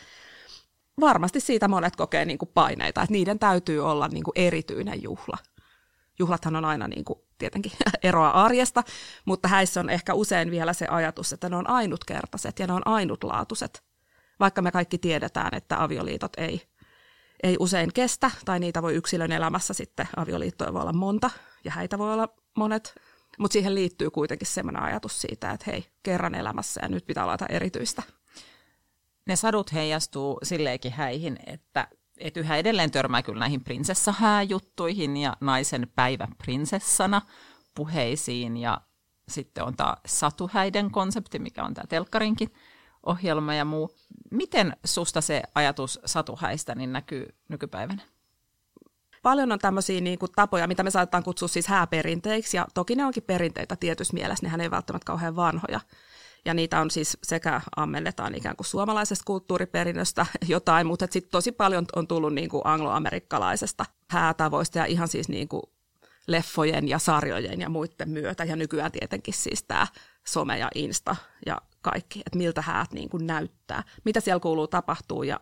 Varmasti 1.00 1.40
siitä 1.40 1.68
monet 1.68 1.96
kokee 1.96 2.26
niin 2.26 2.38
kuin 2.38 2.52
paineita, 2.54 3.02
että 3.02 3.14
niiden 3.14 3.40
täytyy 3.40 3.80
olla 3.80 4.08
niin 4.08 4.24
kuin 4.24 4.34
erityinen 4.36 5.04
juhla. 5.04 5.38
Juhlathan 6.20 6.56
on 6.56 6.66
aina 6.66 6.88
niin 6.88 7.06
kuin 7.06 7.20
tietenkin 7.38 7.72
eroa 8.04 8.30
arjesta, 8.30 8.84
mutta 9.26 9.48
häissä 9.48 9.80
on 9.80 9.90
ehkä 9.90 10.14
usein 10.14 10.52
vielä 10.52 10.74
se 10.74 10.88
ajatus, 10.88 11.34
että 11.34 11.50
ne 11.50 11.56
on 11.56 11.70
ainutkertaiset 11.70 12.60
ja 12.60 12.68
ne 12.68 12.74
on 12.74 12.88
ainutlaatuiset. 12.88 13.84
Vaikka 14.40 14.62
me 14.62 14.72
kaikki 14.72 14.98
tiedetään, 14.98 15.54
että 15.54 15.84
avioliitot 15.84 16.32
ei 16.38 16.76
ei 17.44 17.58
usein 17.60 17.94
kestä, 17.94 18.32
tai 18.46 18.60
niitä 18.60 18.82
voi 18.82 18.96
yksilön 18.96 19.32
elämässä 19.32 19.74
sitten, 19.74 20.08
avioliittoja 20.16 20.74
voi 20.74 20.82
olla 20.82 20.94
monta, 20.94 21.30
ja 21.64 21.72
häitä 21.72 21.98
voi 21.98 22.14
olla 22.14 22.30
monet, 22.56 22.96
mutta 23.38 23.54
siihen 23.54 23.76
liittyy 23.76 24.10
kuitenkin 24.10 24.48
sellainen 24.48 24.84
ajatus 24.84 25.22
siitä, 25.22 25.52
että 25.52 25.72
hei, 25.72 25.86
kerran 26.04 26.36
elämässä 26.36 26.82
ja 26.84 26.90
nyt 26.90 27.06
pitää 27.06 27.32
jotain 27.32 27.52
erityistä. 27.52 28.04
Ne 29.26 29.36
sadut 29.36 29.74
heijastuu 29.74 30.40
silleenkin 30.44 30.92
häihin, 30.92 31.40
että, 31.46 31.88
että 32.18 32.40
yhä 32.40 32.58
edelleen 32.58 32.92
törmää 32.92 33.24
kyllä 33.24 33.40
näihin 33.40 33.64
prinsessahääjuttuihin 33.64 35.18
ja 35.18 35.38
naisen 35.42 35.92
päivä 35.96 36.28
prinsessana 36.38 37.22
puheisiin 37.76 38.58
ja 38.58 38.82
sitten 39.28 39.64
on 39.64 39.76
tämä 39.76 39.96
satuhäiden 40.06 40.92
konsepti, 40.92 41.40
mikä 41.40 41.64
on 41.64 41.74
tämä 41.74 41.88
telkkarinkin 41.88 42.54
ohjelma 43.06 43.54
ja 43.54 43.66
muu. 43.66 43.96
Miten 44.32 44.78
susta 44.86 45.22
se 45.22 45.44
ajatus 45.56 46.00
satuhäistä 46.06 46.76
niin 46.76 46.94
näkyy 46.94 47.36
nykypäivänä? 47.50 48.02
Paljon 49.24 49.52
on 49.52 49.60
tämmöisiä 49.60 50.02
niin 50.02 50.20
kuin, 50.20 50.32
tapoja, 50.36 50.68
mitä 50.68 50.84
me 50.84 50.92
saatetaan 50.92 51.24
kutsua 51.24 51.48
siis 51.48 51.68
hääperinteiksi, 51.68 52.58
ja 52.58 52.68
toki 52.74 52.96
ne 52.96 53.06
onkin 53.06 53.24
perinteitä 53.24 53.76
tietyssä 53.76 54.14
mielessä, 54.14 54.46
nehän 54.46 54.62
ei 54.62 54.72
välttämättä 54.72 55.06
kauhean 55.06 55.36
vanhoja. 55.36 55.80
Ja 56.46 56.54
niitä 56.54 56.82
on 56.82 56.92
siis 56.92 57.18
sekä 57.24 57.62
ammennetaan 57.76 58.36
ikään 58.36 58.56
kuin 58.56 58.68
suomalaisesta 58.68 59.24
kulttuuriperinnöstä 59.26 60.26
jotain, 60.48 60.88
mutta 60.88 61.08
sitten 61.10 61.32
tosi 61.32 61.52
paljon 61.52 61.86
on 61.96 62.08
tullut 62.08 62.34
niin 62.34 62.50
kuin 62.50 62.62
angloamerikkalaisesta 62.66 63.86
häätavoista 64.10 64.78
ja 64.78 64.86
ihan 64.86 65.08
siis 65.08 65.30
niin 65.30 65.48
kuin 65.48 65.64
leffojen 66.28 66.88
ja 66.88 67.00
sarjojen 67.00 67.62
ja 67.62 67.70
muiden 67.70 68.10
myötä. 68.10 68.44
Ja 68.44 68.56
nykyään 68.56 68.92
tietenkin 68.92 69.34
siis 69.34 69.64
tämä 69.64 69.88
some 70.28 70.58
ja 70.58 70.70
Insta 70.76 71.16
ja 71.46 71.62
kaikki, 71.82 72.20
että 72.20 72.38
miltä 72.38 72.62
häät 72.62 72.92
niin 72.92 73.10
kuin 73.10 73.28
näyttää, 73.28 73.84
mitä 74.06 74.20
siellä 74.20 74.40
kuuluu 74.40 74.68
tapahtuu 74.68 75.24
ja 75.24 75.40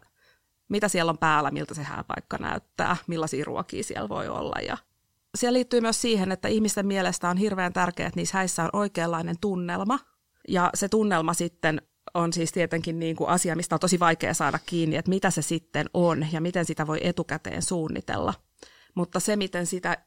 mitä 0.69 0.87
siellä 0.87 1.09
on 1.09 1.17
päällä, 1.17 1.51
miltä 1.51 1.73
se 1.73 1.83
hääpaikka 1.83 2.37
näyttää, 2.37 2.97
millaisia 3.07 3.45
ruokia 3.45 3.83
siellä 3.83 4.09
voi 4.09 4.27
olla. 4.27 4.61
Ja 4.67 4.77
siellä 5.37 5.53
liittyy 5.53 5.81
myös 5.81 6.01
siihen, 6.01 6.31
että 6.31 6.47
ihmisten 6.47 6.87
mielestä 6.87 7.29
on 7.29 7.37
hirveän 7.37 7.73
tärkeää, 7.73 8.07
että 8.07 8.19
niissä 8.19 8.37
häissä 8.37 8.63
on 8.63 8.69
oikeanlainen 8.73 9.35
tunnelma. 9.41 9.99
Ja 10.47 10.69
se 10.73 10.89
tunnelma 10.89 11.33
sitten 11.33 11.81
on 12.13 12.33
siis 12.33 12.51
tietenkin 12.51 12.99
niin 12.99 13.15
kuin 13.15 13.29
asia, 13.29 13.55
mistä 13.55 13.75
on 13.75 13.79
tosi 13.79 13.99
vaikea 13.99 14.33
saada 14.33 14.59
kiinni, 14.65 14.95
että 14.95 15.09
mitä 15.09 15.29
se 15.29 15.41
sitten 15.41 15.89
on 15.93 16.27
ja 16.31 16.41
miten 16.41 16.65
sitä 16.65 16.87
voi 16.87 16.99
etukäteen 17.01 17.61
suunnitella. 17.61 18.33
Mutta 18.95 19.19
se, 19.19 19.35
miten 19.35 19.65
sitä 19.65 19.97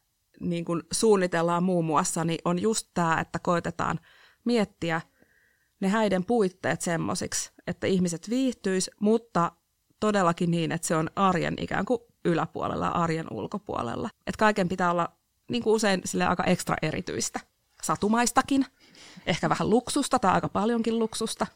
niin 0.41 0.65
kuin 0.65 0.83
suunnitellaan 0.93 1.63
muun 1.63 1.85
muassa, 1.85 2.25
niin 2.25 2.39
on 2.45 2.59
just 2.59 2.89
tämä, 2.95 3.21
että 3.21 3.39
koitetaan 3.39 4.01
miettiä– 4.45 5.01
ne 5.81 5.89
häiden 5.89 6.25
puitteet 6.25 6.81
semmoisiksi, 6.81 7.53
että 7.67 7.87
ihmiset 7.87 8.31
viihtyis, 8.31 8.91
mutta 9.01 9.53
todellakin 10.01 10.51
niin, 10.51 10.73
että 10.73 10.87
se 10.87 10.97
on 10.97 11.11
arjen 11.17 11.55
ikään 11.59 11.85
kuin 11.85 12.01
yläpuolella, 12.25 12.89
arjen 12.89 13.27
ulkopuolella. 13.31 14.11
Että 14.27 14.39
kaiken 14.39 14.69
pitää 14.69 14.91
olla 14.91 15.09
niin 15.51 15.63
kuin 15.63 15.75
usein 15.75 16.01
sille 16.05 16.27
aika 16.27 16.45
ekstra 16.45 16.77
erityistä, 16.83 17.41
satumaistakin, 17.83 18.67
ehkä 19.27 19.49
vähän 19.49 19.71
luksusta 19.71 20.19
tai 20.19 20.33
aika 20.33 20.49
paljonkin 20.49 20.99
luksusta. 20.99 21.47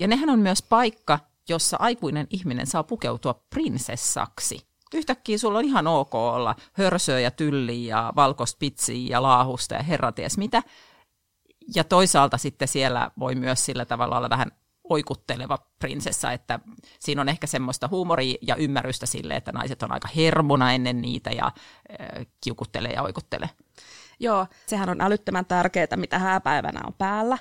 Ja 0.00 0.06
nehän 0.06 0.30
on 0.30 0.38
myös 0.38 0.62
paikka, 0.62 1.18
jossa 1.48 1.76
aikuinen 1.80 2.26
ihminen 2.30 2.66
saa 2.66 2.82
pukeutua 2.82 3.34
prinsessaksi. 3.50 4.66
Yhtäkkiä 4.94 5.38
sulla 5.38 5.58
on 5.58 5.64
ihan 5.64 5.86
ok 5.86 6.14
olla 6.14 6.56
hörsöä 6.72 7.20
ja 7.20 7.30
tylliä 7.30 7.96
ja 7.96 8.12
valkospitsiä 8.16 9.06
ja 9.10 9.22
laahusta 9.22 9.74
ja 9.74 9.82
herraties 9.82 10.38
mitä, 10.38 10.62
ja 11.74 11.84
toisaalta 11.84 12.38
sitten 12.38 12.68
siellä 12.68 13.10
voi 13.18 13.34
myös 13.34 13.64
sillä 13.64 13.84
tavalla 13.84 14.16
olla 14.16 14.30
vähän 14.30 14.52
oikutteleva 14.84 15.58
prinsessa, 15.78 16.32
että 16.32 16.60
siinä 17.00 17.20
on 17.20 17.28
ehkä 17.28 17.46
semmoista 17.46 17.88
huumoria 17.88 18.36
ja 18.42 18.56
ymmärrystä 18.56 19.06
sille, 19.06 19.36
että 19.36 19.52
naiset 19.52 19.82
on 19.82 19.92
aika 19.92 20.08
hermona 20.16 20.72
ennen 20.72 21.02
niitä 21.02 21.30
ja 21.30 21.46
äh, 21.46 22.26
kiukuttelee 22.40 22.92
ja 22.92 23.02
oikuttelee. 23.02 23.48
Joo, 24.24 24.46
sehän 24.66 24.88
on 24.88 25.00
älyttömän 25.00 25.46
tärkeää, 25.46 25.96
mitä 25.96 26.18
hääpäivänä 26.18 26.80
on 26.86 26.94
päällä. 26.98 27.38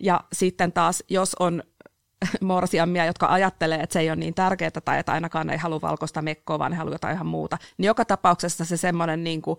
Ja 0.00 0.20
sitten 0.32 0.72
taas, 0.72 1.04
jos 1.08 1.36
on 1.38 1.62
morsiammia, 2.40 3.04
jotka 3.04 3.26
ajattelee, 3.26 3.80
että 3.80 3.92
se 3.92 4.00
ei 4.00 4.10
ole 4.10 4.16
niin 4.16 4.34
tärkeää 4.34 4.70
tai 4.84 4.98
että 4.98 5.12
ainakaan 5.12 5.50
ei 5.50 5.58
halua 5.58 5.80
valkoista 5.80 6.22
mekkoa, 6.22 6.58
vaan 6.58 6.70
ne 6.70 6.76
haluaa 6.76 6.94
jotain 6.94 7.14
ihan 7.14 7.26
muuta, 7.26 7.58
niin 7.78 7.86
joka 7.86 8.04
tapauksessa 8.04 8.64
se 8.64 8.76
semmoinen 8.76 9.24
niin 9.24 9.42
kuin, 9.42 9.56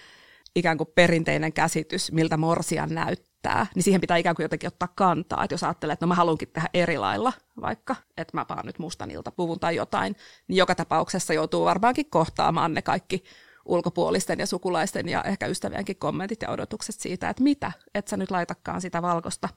ikään 0.56 0.78
kuin 0.78 0.90
perinteinen 0.96 1.54
käsitys, 1.54 2.12
miltä 2.12 2.38
morsian 2.38 2.90
näyttää, 2.90 3.68
niin 3.76 3.84
siihen 3.84 4.02
pitää 4.02 4.18
ikään 4.18 4.36
kuin 4.36 4.44
jotenkin 4.44 4.68
ottaa 4.68 4.94
kantaa. 4.96 5.44
Että 5.44 5.54
jos 5.54 5.64
ajattelee, 5.64 5.94
että 5.94 6.06
no 6.06 6.08
mä 6.08 6.16
haluankin 6.16 6.50
tehdä 6.54 6.70
eri 6.74 6.98
lailla 6.98 7.34
vaikka, 7.62 7.96
että 8.18 8.38
mä 8.38 8.46
paan 8.46 8.66
nyt 8.66 8.80
mustan 8.80 9.12
iltapuvun 9.12 9.60
tai 9.60 9.76
jotain, 9.76 10.16
niin 10.48 10.58
joka 10.58 10.76
tapauksessa 10.76 11.34
joutuu 11.34 11.66
varmaankin 11.66 12.10
kohtaamaan 12.10 12.74
ne 12.74 12.82
kaikki 12.82 13.24
ulkopuolisten 13.66 14.40
ja 14.40 14.46
sukulaisten 14.46 15.10
ja 15.10 15.24
ehkä 15.24 15.48
ystävienkin 15.48 15.96
kommentit 15.96 16.42
ja 16.42 16.50
odotukset 16.50 17.00
siitä, 17.00 17.30
että 17.30 17.44
mitä, 17.44 17.72
et 17.96 18.08
sä 18.08 18.18
nyt 18.18 18.32
laitakaan 18.32 18.82
sitä 18.82 19.02
valkoista 19.02 19.50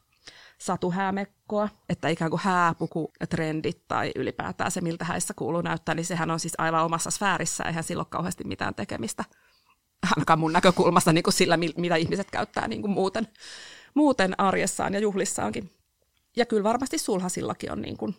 satuhäämekkoa, 0.59 1.69
että 1.89 2.09
ikään 2.09 2.31
kuin 2.31 2.41
hääpuku 2.45 3.13
trendit 3.31 3.89
tai 3.89 4.13
ylipäätään 4.17 4.71
se, 4.71 4.81
miltä 4.81 5.05
häissä 5.05 5.35
kuuluu 5.35 5.61
näyttää, 5.61 5.95
niin 5.95 6.07
sehän 6.07 6.31
on 6.31 6.41
siis 6.41 6.55
aivan 6.59 6.85
omassa 6.85 7.11
sfäärissä, 7.11 7.65
eihän 7.65 7.85
sillä 7.85 8.01
ole 8.01 8.07
kauheasti 8.11 8.45
mitään 8.45 8.75
tekemistä, 8.75 9.25
ainakaan 10.17 10.39
mun 10.39 10.53
näkökulmasta 10.53 11.13
niin 11.13 11.25
kuin 11.25 11.35
sillä, 11.35 11.57
mitä 11.57 11.97
ihmiset 11.97 12.31
käyttää 12.31 12.69
niin 12.69 12.81
kuin 12.81 12.91
muuten, 12.91 13.29
muuten 13.95 14.41
arjessaan 14.41 14.95
ja 14.95 15.01
juhlissaankin. 15.01 15.71
Ja 16.37 16.47
kyllä 16.47 16.65
varmasti 16.65 16.99
sulhasillakin 16.99 17.73
on 17.73 17.83
niin 17.83 17.97
kuin 17.97 18.17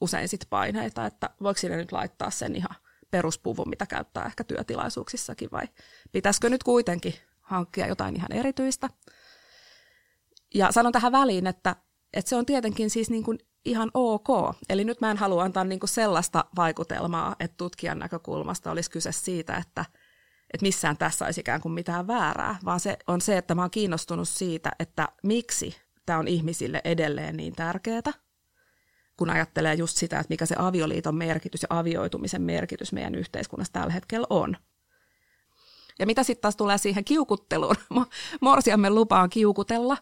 usein 0.00 0.28
sit 0.28 0.46
paineita, 0.50 1.06
että 1.06 1.30
voiko 1.42 1.60
sinne 1.60 1.76
nyt 1.76 1.92
laittaa 1.92 2.30
sen 2.30 2.56
ihan 2.56 2.76
peruspuvun, 3.12 3.68
mitä 3.68 3.86
käyttää 3.86 4.26
ehkä 4.26 4.44
työtilaisuuksissakin, 4.44 5.48
vai 5.52 5.68
pitäisikö 6.12 6.50
nyt 6.50 6.62
kuitenkin 6.62 7.14
hankkia 7.40 7.86
jotain 7.86 8.16
ihan 8.16 8.32
erityistä. 8.32 8.88
Ja 10.54 10.72
sanon 10.72 10.92
tähän 10.92 11.12
väliin, 11.12 11.46
että, 11.46 11.76
että 12.12 12.28
se 12.28 12.36
on 12.36 12.46
tietenkin 12.46 12.90
siis 12.90 13.10
niin 13.10 13.24
kuin 13.24 13.38
ihan 13.64 13.90
ok. 13.94 14.28
Eli 14.68 14.84
nyt 14.84 15.00
mä 15.00 15.10
en 15.10 15.16
halua 15.16 15.42
antaa 15.42 15.64
niin 15.64 15.80
kuin 15.80 15.90
sellaista 15.90 16.44
vaikutelmaa, 16.56 17.36
että 17.40 17.56
tutkijan 17.56 17.98
näkökulmasta 17.98 18.70
olisi 18.70 18.90
kyse 18.90 19.12
siitä, 19.12 19.56
että, 19.56 19.84
että 20.54 20.62
missään 20.62 20.96
tässä 20.96 21.24
olisi 21.24 21.40
ikään 21.40 21.60
kuin 21.60 21.72
mitään 21.72 22.06
väärää, 22.06 22.58
vaan 22.64 22.80
se 22.80 22.96
on 23.06 23.20
se, 23.20 23.38
että 23.38 23.54
mä 23.54 23.62
oon 23.62 23.70
kiinnostunut 23.70 24.28
siitä, 24.28 24.72
että 24.78 25.08
miksi 25.22 25.76
tämä 26.06 26.18
on 26.18 26.28
ihmisille 26.28 26.80
edelleen 26.84 27.36
niin 27.36 27.54
tärkeää, 27.54 28.12
kun 29.16 29.30
ajattelee 29.30 29.74
just 29.74 29.96
sitä, 29.96 30.18
että 30.18 30.30
mikä 30.30 30.46
se 30.46 30.54
avioliiton 30.58 31.14
merkitys 31.14 31.62
ja 31.62 31.78
avioitumisen 31.78 32.42
merkitys 32.42 32.92
meidän 32.92 33.14
yhteiskunnassa 33.14 33.72
tällä 33.72 33.92
hetkellä 33.92 34.26
on. 34.30 34.56
Ja 35.98 36.06
mitä 36.06 36.22
sitten 36.22 36.42
taas 36.42 36.56
tulee 36.56 36.78
siihen 36.78 37.04
kiukutteluun, 37.04 37.76
morsiamme 38.40 38.90
lupaan 38.90 39.30
kiukutella, 39.30 39.96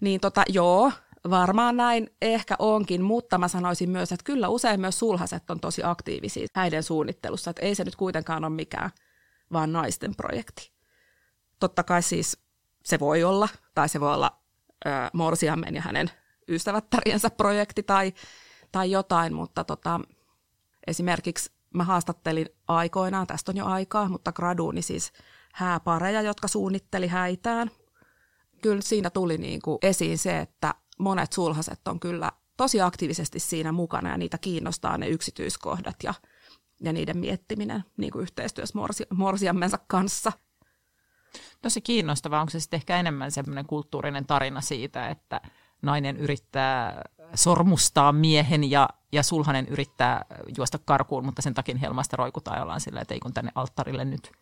niin 0.00 0.20
tota, 0.20 0.42
joo, 0.48 0.92
varmaan 1.30 1.76
näin 1.76 2.10
ehkä 2.22 2.56
onkin, 2.58 3.02
mutta 3.02 3.38
mä 3.38 3.48
sanoisin 3.48 3.90
myös, 3.90 4.12
että 4.12 4.24
kyllä 4.24 4.48
usein 4.48 4.80
myös 4.80 4.98
sulhaset 4.98 5.50
on 5.50 5.60
tosi 5.60 5.82
aktiivisia 5.84 6.46
häiden 6.54 6.82
suunnittelussa, 6.82 7.50
että 7.50 7.62
ei 7.62 7.74
se 7.74 7.84
nyt 7.84 7.96
kuitenkaan 7.96 8.44
ole 8.44 8.54
mikään 8.54 8.90
vaan 9.52 9.72
naisten 9.72 10.16
projekti. 10.16 10.72
Totta 11.60 11.82
kai 11.82 12.02
siis 12.02 12.38
se 12.84 13.00
voi 13.00 13.24
olla, 13.24 13.48
tai 13.74 13.88
se 13.88 14.00
voi 14.00 14.14
olla 14.14 14.40
ö, 14.86 14.88
morsiammen 15.12 15.74
ja 15.74 15.82
hänen 15.82 16.10
ystävättäriensä 16.50 17.30
projekti 17.30 17.82
tai, 17.82 18.12
tai 18.72 18.90
jotain, 18.90 19.34
mutta 19.34 19.64
tota, 19.64 20.00
esimerkiksi 20.86 21.52
mä 21.74 21.84
haastattelin 21.84 22.48
aikoinaan, 22.68 23.26
tästä 23.26 23.52
on 23.52 23.56
jo 23.56 23.66
aikaa, 23.66 24.08
mutta 24.08 24.32
graduuni 24.32 24.82
siis 24.82 25.12
hääpareja, 25.52 26.22
jotka 26.22 26.48
suunnitteli 26.48 27.06
häitään. 27.06 27.70
Kyllä 28.62 28.82
siinä 28.82 29.10
tuli 29.10 29.38
niin 29.38 29.62
kuin 29.62 29.78
esiin 29.82 30.18
se, 30.18 30.38
että 30.38 30.74
monet 30.98 31.32
sulhaset 31.32 31.88
on 31.88 32.00
kyllä 32.00 32.32
tosi 32.56 32.80
aktiivisesti 32.80 33.40
siinä 33.40 33.72
mukana 33.72 34.10
ja 34.10 34.18
niitä 34.18 34.38
kiinnostaa 34.38 34.98
ne 34.98 35.08
yksityiskohdat 35.08 35.96
ja, 36.02 36.14
ja 36.80 36.92
niiden 36.92 37.18
miettiminen 37.18 37.84
niin 37.96 38.12
kuin 38.12 38.22
yhteistyössä 38.22 38.78
morsi, 38.78 39.06
morsiammensa 39.10 39.78
kanssa. 39.86 40.32
Tosi 41.62 41.80
kiinnostavaa. 41.80 42.40
Onko 42.40 42.50
se 42.50 42.60
sitten 42.60 42.78
ehkä 42.78 42.96
enemmän 42.96 43.30
semmoinen 43.30 43.66
kulttuurinen 43.66 44.26
tarina 44.26 44.60
siitä, 44.60 45.08
että 45.08 45.40
nainen 45.82 46.16
yrittää 46.16 47.02
sormustaa 47.34 48.12
miehen 48.12 48.70
ja, 48.70 48.88
ja 49.12 49.22
sulhanen 49.22 49.68
yrittää 49.68 50.24
juosta 50.56 50.78
karkuun, 50.84 51.24
mutta 51.24 51.42
sen 51.42 51.54
takia 51.54 51.78
helmasta 51.78 52.16
roikutaan 52.16 52.58
jollain 52.58 52.80
sillä, 52.80 53.00
että 53.00 53.14
ei 53.14 53.20
kun 53.20 53.34
tänne 53.34 53.50
alttarille 53.54 54.04
nyt. 54.04 54.32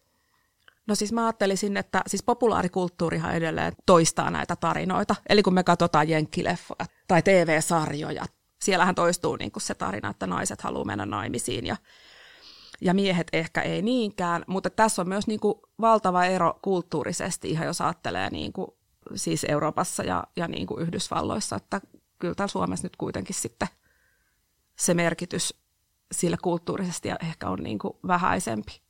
No 0.87 0.95
siis 0.95 1.13
mä 1.13 1.27
ajattelisin, 1.27 1.77
että 1.77 2.03
siis 2.07 2.23
populaarikulttuurihan 2.23 3.35
edelleen 3.35 3.73
toistaa 3.87 4.31
näitä 4.31 4.57
tarinoita. 4.57 5.17
Eli 5.29 5.43
kun 5.43 5.55
me 5.55 5.63
katsotaan 5.65 6.09
jenkkileffoja 6.09 6.87
tai 7.09 7.23
TV-sarjoja, 7.23 8.25
siellähän 8.61 8.95
toistuu 8.95 9.37
niin 9.37 9.53
kuin 9.53 9.63
se 9.63 9.75
tarina, 9.75 10.11
että 10.11 10.27
naiset 10.27 10.61
haluaa 10.61 10.85
mennä 10.85 11.07
naimisiin 11.07 11.67
ja, 11.67 11.77
ja 12.81 12.95
miehet 12.95 13.27
ehkä 13.33 13.61
ei 13.61 13.83
niinkään. 13.83 14.45
Mutta 14.47 14.71
tässä 14.71 15.03
on 15.03 15.09
myös 15.09 15.27
niin 15.27 15.41
kuin 15.41 15.55
valtava 15.81 16.25
ero 16.25 16.59
kulttuurisesti, 16.63 17.51
ihan 17.51 17.67
jos 17.67 17.81
ajattelee 17.81 18.31
niin 18.31 18.53
kuin 18.53 18.71
siis 19.15 19.47
Euroopassa 19.49 20.03
ja, 20.03 20.25
ja 20.37 20.49
niin 20.49 20.67
kuin 20.67 20.83
Yhdysvalloissa, 20.83 21.57
että 21.57 21.81
kyllä 22.19 22.35
täällä 22.35 22.51
Suomessa 22.51 22.85
nyt 22.85 22.97
kuitenkin 22.97 23.35
sitten 23.35 23.69
se 24.77 24.95
merkitys 24.95 25.55
sille 26.13 26.37
kulttuurisesti 26.43 27.09
ehkä 27.23 27.49
on 27.49 27.59
niin 27.63 27.79
kuin 27.79 27.95
vähäisempi, 28.07 28.83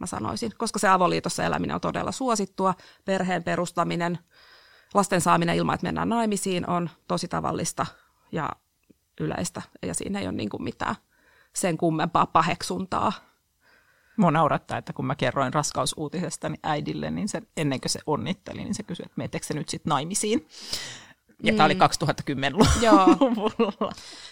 mä 0.00 0.06
sanoisin, 0.06 0.52
koska 0.58 0.78
se 0.78 0.88
avoliitossa 0.88 1.44
eläminen 1.44 1.74
on 1.74 1.80
todella 1.80 2.12
suosittua, 2.12 2.74
perheen 3.04 3.44
perustaminen, 3.44 4.18
lasten 4.94 5.20
saaminen 5.20 5.56
ilman, 5.56 5.74
että 5.74 5.86
mennään 5.86 6.08
naimisiin 6.08 6.68
on 6.68 6.90
tosi 7.08 7.28
tavallista 7.28 7.86
ja 8.32 8.50
yleistä, 9.20 9.62
ja 9.82 9.94
siinä 9.94 10.18
ei 10.18 10.26
ole 10.26 10.36
niin 10.36 10.48
kuin 10.48 10.62
mitään 10.62 10.94
sen 11.52 11.78
kummempaa 11.78 12.26
paheksuntaa 12.26 13.12
Mua 14.16 14.30
naurattaa, 14.30 14.78
että 14.78 14.92
kun 14.92 15.06
mä 15.06 15.14
kerroin 15.14 15.54
raskausuutisesta 15.54 16.48
niin 16.48 16.60
äidille, 16.62 17.10
niin 17.10 17.28
se, 17.28 17.42
ennen 17.56 17.80
kuin 17.80 17.90
se 17.90 18.00
onnitteli, 18.06 18.64
niin 18.64 18.74
se 18.74 18.82
kysyi, 18.82 19.04
että 19.06 19.18
meettekö 19.18 19.46
se 19.46 19.54
nyt 19.54 19.68
sitten 19.68 19.90
naimisiin. 19.90 20.46
Ja 21.42 21.52
mm. 21.52 21.56
tämä 21.56 21.64
oli 21.64 21.74
2010-luvulla. 21.74 22.70
Joo. 22.80 23.06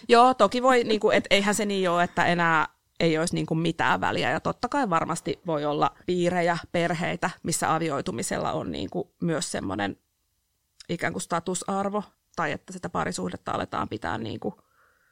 Joo, 0.09 0.33
toki 0.33 0.63
voi, 0.63 0.83
niin 0.83 0.99
kuin, 0.99 1.17
et 1.17 1.27
eihän 1.29 1.55
se 1.55 1.65
niin 1.65 1.89
ole, 1.89 2.03
että 2.03 2.25
enää 2.25 2.67
ei 2.99 3.17
olisi 3.17 3.35
niin 3.35 3.45
kuin 3.45 3.57
mitään 3.57 4.01
väliä. 4.01 4.31
Ja 4.31 4.39
totta 4.39 4.69
kai 4.69 4.89
varmasti 4.89 5.39
voi 5.45 5.65
olla 5.65 5.91
piirejä, 6.05 6.57
perheitä, 6.71 7.29
missä 7.43 7.75
avioitumisella 7.75 8.51
on 8.51 8.71
niin 8.71 8.89
kuin 8.89 9.09
myös 9.21 9.51
semmoinen 9.51 9.97
ikään 10.89 11.13
kuin 11.13 11.21
statusarvo, 11.21 12.03
tai 12.35 12.51
että 12.51 12.73
sitä 12.73 12.89
parisuhdetta 12.89 13.51
aletaan 13.51 13.89
pitää, 13.89 14.17
niin 14.17 14.39
kuin, 14.39 14.55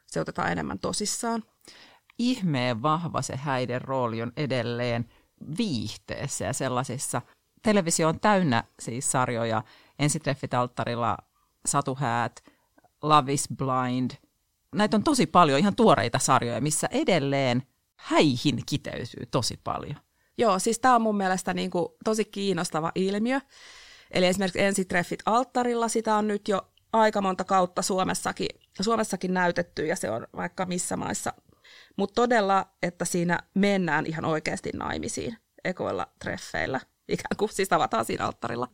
se 0.06 0.22
otetaan 0.22 0.52
enemmän 0.52 0.80
tosissaan 0.80 1.44
ihmeen 2.20 2.82
vahva 2.82 3.22
se 3.22 3.36
häiden 3.36 3.82
rooli 3.82 4.22
on 4.22 4.32
edelleen 4.38 5.06
viihteessä 5.58 6.46
ja 6.46 6.54
sellaisissa. 6.54 7.22
Televisio 7.62 8.08
on 8.08 8.20
täynnä 8.20 8.64
siis 8.80 9.12
sarjoja, 9.12 9.64
ensitreffit 10.00 10.54
alttarilla, 10.54 11.18
satuhäät, 11.66 12.44
Love 13.02 13.34
is 13.34 13.48
Blind. 13.58 14.12
Näitä 14.76 14.98
on 14.98 15.04
tosi 15.04 15.26
paljon 15.26 15.60
ihan 15.60 15.76
tuoreita 15.76 16.20
sarjoja, 16.20 16.62
missä 16.62 16.88
edelleen 16.92 17.64
häihin 17.96 18.64
kiteytyy 18.66 19.26
tosi 19.32 19.60
paljon. 19.64 19.96
Joo, 20.38 20.60
siis 20.60 20.80
tämä 20.80 20.96
on 20.96 21.02
mun 21.02 21.18
mielestä 21.18 21.54
niin 21.54 21.72
kuin 21.72 21.86
tosi 22.04 22.26
kiinnostava 22.26 22.92
ilmiö. 22.96 23.42
Eli 24.12 24.26
esimerkiksi 24.26 24.62
ensitreffit 24.62 25.20
alttarilla, 25.26 25.88
sitä 25.88 26.16
on 26.16 26.28
nyt 26.28 26.48
jo 26.48 26.62
aika 26.94 27.22
monta 27.22 27.44
kautta 27.44 27.82
Suomessakin, 27.82 28.48
Suomessakin 28.82 29.34
näytetty 29.34 29.86
ja 29.86 29.96
se 29.96 30.10
on 30.10 30.28
vaikka 30.36 30.66
missä 30.66 30.98
maissa 30.98 31.34
mutta 31.98 32.14
todella, 32.14 32.66
että 32.84 33.06
siinä 33.06 33.40
mennään 33.54 34.06
ihan 34.06 34.26
oikeasti 34.26 34.70
naimisiin 34.74 35.38
ekoilla 35.64 36.08
treffeillä, 36.20 36.80
ikään 37.08 37.38
kuin 37.38 37.54
siis 37.54 37.70
tavataan 37.70 38.06
siinä 38.06 38.26
alttarilla. 38.26 38.68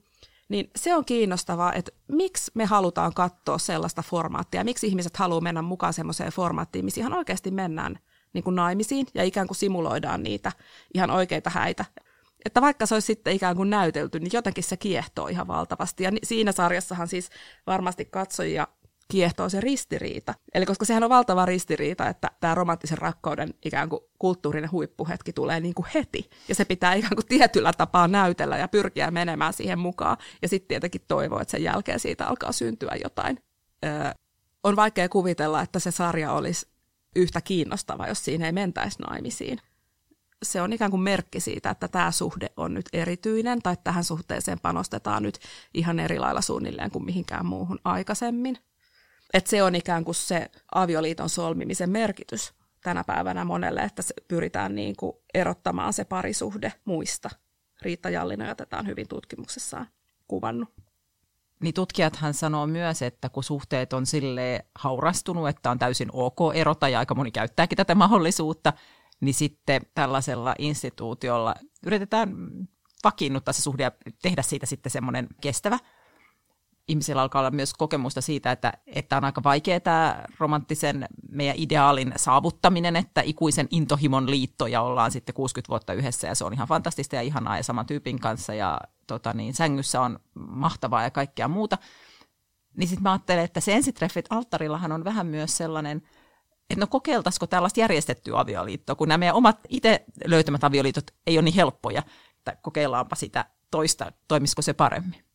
Niin 0.49 0.69
se 0.75 0.95
on 0.95 1.05
kiinnostavaa, 1.05 1.73
että 1.73 1.91
miksi 2.07 2.51
me 2.53 2.65
halutaan 2.65 3.13
katsoa 3.13 3.57
sellaista 3.57 4.01
formaattia, 4.01 4.63
miksi 4.63 4.87
ihmiset 4.87 5.17
haluaa 5.17 5.41
mennä 5.41 5.61
mukaan 5.61 5.93
semmoiseen 5.93 6.31
formaattiin, 6.31 6.85
missä 6.85 7.01
ihan 7.01 7.13
oikeasti 7.13 7.51
mennään 7.51 7.99
niin 8.33 8.43
kuin 8.43 8.55
naimisiin 8.55 9.07
ja 9.13 9.23
ikään 9.23 9.47
kuin 9.47 9.57
simuloidaan 9.57 10.23
niitä 10.23 10.51
ihan 10.93 11.11
oikeita 11.11 11.49
häitä. 11.49 11.85
Että 12.45 12.61
vaikka 12.61 12.85
se 12.85 12.95
olisi 12.95 13.05
sitten 13.05 13.33
ikään 13.33 13.55
kuin 13.55 13.69
näytelty, 13.69 14.19
niin 14.19 14.29
jotenkin 14.33 14.63
se 14.63 14.77
kiehtoo 14.77 15.27
ihan 15.27 15.47
valtavasti. 15.47 16.03
Ja 16.03 16.11
siinä 16.23 16.51
sarjassahan 16.51 17.07
siis 17.07 17.29
varmasti 17.67 18.05
katsojia 18.05 18.67
kiehtoo 19.13 19.49
se 19.49 19.61
ristiriita. 19.61 20.33
Eli 20.53 20.65
koska 20.65 20.85
sehän 20.85 21.03
on 21.03 21.09
valtava 21.09 21.45
ristiriita, 21.45 22.09
että 22.09 22.31
tämä 22.39 22.55
romanttisen 22.55 22.97
rakkauden 22.97 23.53
ikään 23.65 23.89
kuin 23.89 24.01
kulttuurinen 24.19 24.71
huippuhetki 24.71 25.33
tulee 25.33 25.59
niin 25.59 25.73
kuin 25.73 25.85
heti. 25.93 26.29
Ja 26.47 26.55
se 26.55 26.65
pitää 26.65 26.93
ikään 26.93 27.15
kuin 27.15 27.25
tietyllä 27.25 27.73
tapaa 27.77 28.07
näytellä 28.07 28.57
ja 28.57 28.67
pyrkiä 28.67 29.11
menemään 29.11 29.53
siihen 29.53 29.79
mukaan. 29.79 30.17
Ja 30.41 30.47
sitten 30.47 30.67
tietenkin 30.67 31.01
toivoo, 31.07 31.39
että 31.39 31.51
sen 31.51 31.63
jälkeen 31.63 31.99
siitä 31.99 32.27
alkaa 32.27 32.51
syntyä 32.51 32.95
jotain 33.03 33.39
öö, 33.85 34.11
on 34.63 34.75
vaikea 34.75 35.09
kuvitella, 35.09 35.61
että 35.61 35.79
se 35.79 35.91
sarja 35.91 36.31
olisi 36.31 36.67
yhtä 37.15 37.41
kiinnostava, 37.41 38.07
jos 38.07 38.25
siinä 38.25 38.45
ei 38.45 38.51
mentäisi 38.51 39.01
naimisiin. 39.09 39.59
Se 40.43 40.61
on 40.61 40.73
ikään 40.73 40.91
kuin 40.91 41.01
merkki 41.01 41.39
siitä, 41.39 41.69
että 41.69 41.87
tämä 41.87 42.11
suhde 42.11 42.49
on 42.57 42.73
nyt 42.73 42.89
erityinen 42.93 43.61
tai 43.61 43.77
tähän 43.83 44.03
suhteeseen 44.03 44.59
panostetaan 44.59 45.23
nyt 45.23 45.39
ihan 45.73 45.99
eri 45.99 46.19
lailla 46.19 46.41
suunnilleen 46.41 46.91
kuin 46.91 47.05
mihinkään 47.05 47.45
muuhun 47.45 47.79
aikaisemmin. 47.83 48.57
Et 49.33 49.47
se 49.47 49.63
on 49.63 49.75
ikään 49.75 50.05
kuin 50.05 50.15
se 50.15 50.51
avioliiton 50.75 51.29
solmimisen 51.29 51.89
merkitys 51.89 52.53
tänä 52.83 53.03
päivänä 53.03 53.45
monelle, 53.45 53.81
että 53.81 54.01
se 54.01 54.13
pyritään 54.27 54.75
niin 54.75 54.95
kuin 54.95 55.13
erottamaan 55.33 55.93
se 55.93 56.05
parisuhde 56.05 56.73
muista. 56.85 57.29
Riitta 57.81 58.09
Jallinen 58.09 58.55
tätä 58.57 58.77
on 58.77 58.87
hyvin 58.87 59.07
tutkimuksessaan 59.07 59.87
kuvannut. 60.27 60.69
Niin 61.61 61.73
tutkijathan 61.73 62.33
sanoo 62.33 62.67
myös, 62.67 63.01
että 63.01 63.29
kun 63.29 63.43
suhteet 63.43 63.93
on 63.93 64.05
sille 64.05 64.65
haurastunut, 64.75 65.49
että 65.49 65.71
on 65.71 65.79
täysin 65.79 66.09
ok 66.13 66.39
erota 66.53 66.89
ja 66.89 66.99
aika 66.99 67.15
moni 67.15 67.31
käyttääkin 67.31 67.75
tätä 67.75 67.95
mahdollisuutta, 67.95 68.73
niin 69.21 69.33
sitten 69.33 69.81
tällaisella 69.95 70.55
instituutiolla 70.57 71.55
yritetään 71.85 72.35
vakiinnuttaa 73.03 73.53
se 73.53 73.61
suhde 73.61 73.83
ja 73.83 73.91
tehdä 74.21 74.41
siitä 74.41 74.65
sitten 74.65 74.91
semmoinen 74.91 75.27
kestävä 75.41 75.79
ihmisillä 76.87 77.21
alkaa 77.21 77.39
olla 77.39 77.51
myös 77.51 77.73
kokemusta 77.73 78.21
siitä, 78.21 78.51
että, 78.51 78.73
että 78.87 79.17
on 79.17 79.25
aika 79.25 79.43
vaikea 79.43 79.79
tämä 79.79 80.23
romanttisen 80.39 81.07
meidän 81.29 81.55
ideaalin 81.57 82.13
saavuttaminen, 82.15 82.95
että 82.95 83.21
ikuisen 83.21 83.67
intohimon 83.71 84.29
liitto 84.29 84.67
ja 84.67 84.81
ollaan 84.81 85.11
sitten 85.11 85.35
60 85.35 85.69
vuotta 85.69 85.93
yhdessä 85.93 86.27
ja 86.27 86.35
se 86.35 86.45
on 86.45 86.53
ihan 86.53 86.67
fantastista 86.67 87.15
ja 87.15 87.21
ihanaa 87.21 87.57
ja 87.57 87.63
saman 87.63 87.85
tyypin 87.85 88.19
kanssa 88.19 88.53
ja 88.53 88.79
tota 89.07 89.33
niin, 89.33 89.53
sängyssä 89.53 90.01
on 90.01 90.19
mahtavaa 90.35 91.03
ja 91.03 91.11
kaikkea 91.11 91.47
muuta. 91.47 91.77
Niin 92.77 92.87
sitten 92.87 93.03
mä 93.03 93.11
ajattelen, 93.11 93.43
että 93.43 93.59
se 93.59 93.73
ensitreffit 93.73 94.25
alttarillahan 94.29 94.91
on 94.91 95.03
vähän 95.03 95.27
myös 95.27 95.57
sellainen, 95.57 95.97
että 96.69 96.79
no 96.79 96.87
kokeiltaisiko 96.87 97.47
tällaista 97.47 97.79
järjestettyä 97.79 98.39
avioliittoa, 98.39 98.95
kun 98.95 99.07
nämä 99.07 99.17
meidän 99.17 99.35
omat 99.35 99.59
itse 99.69 100.03
löytämät 100.25 100.63
avioliitot 100.63 101.11
ei 101.27 101.37
ole 101.37 101.41
niin 101.41 101.55
helppoja, 101.55 102.03
että 102.37 102.55
kokeillaanpa 102.61 103.15
sitä 103.15 103.45
toista, 103.71 104.11
toimisiko 104.27 104.61
se 104.61 104.73
paremmin 104.73 105.32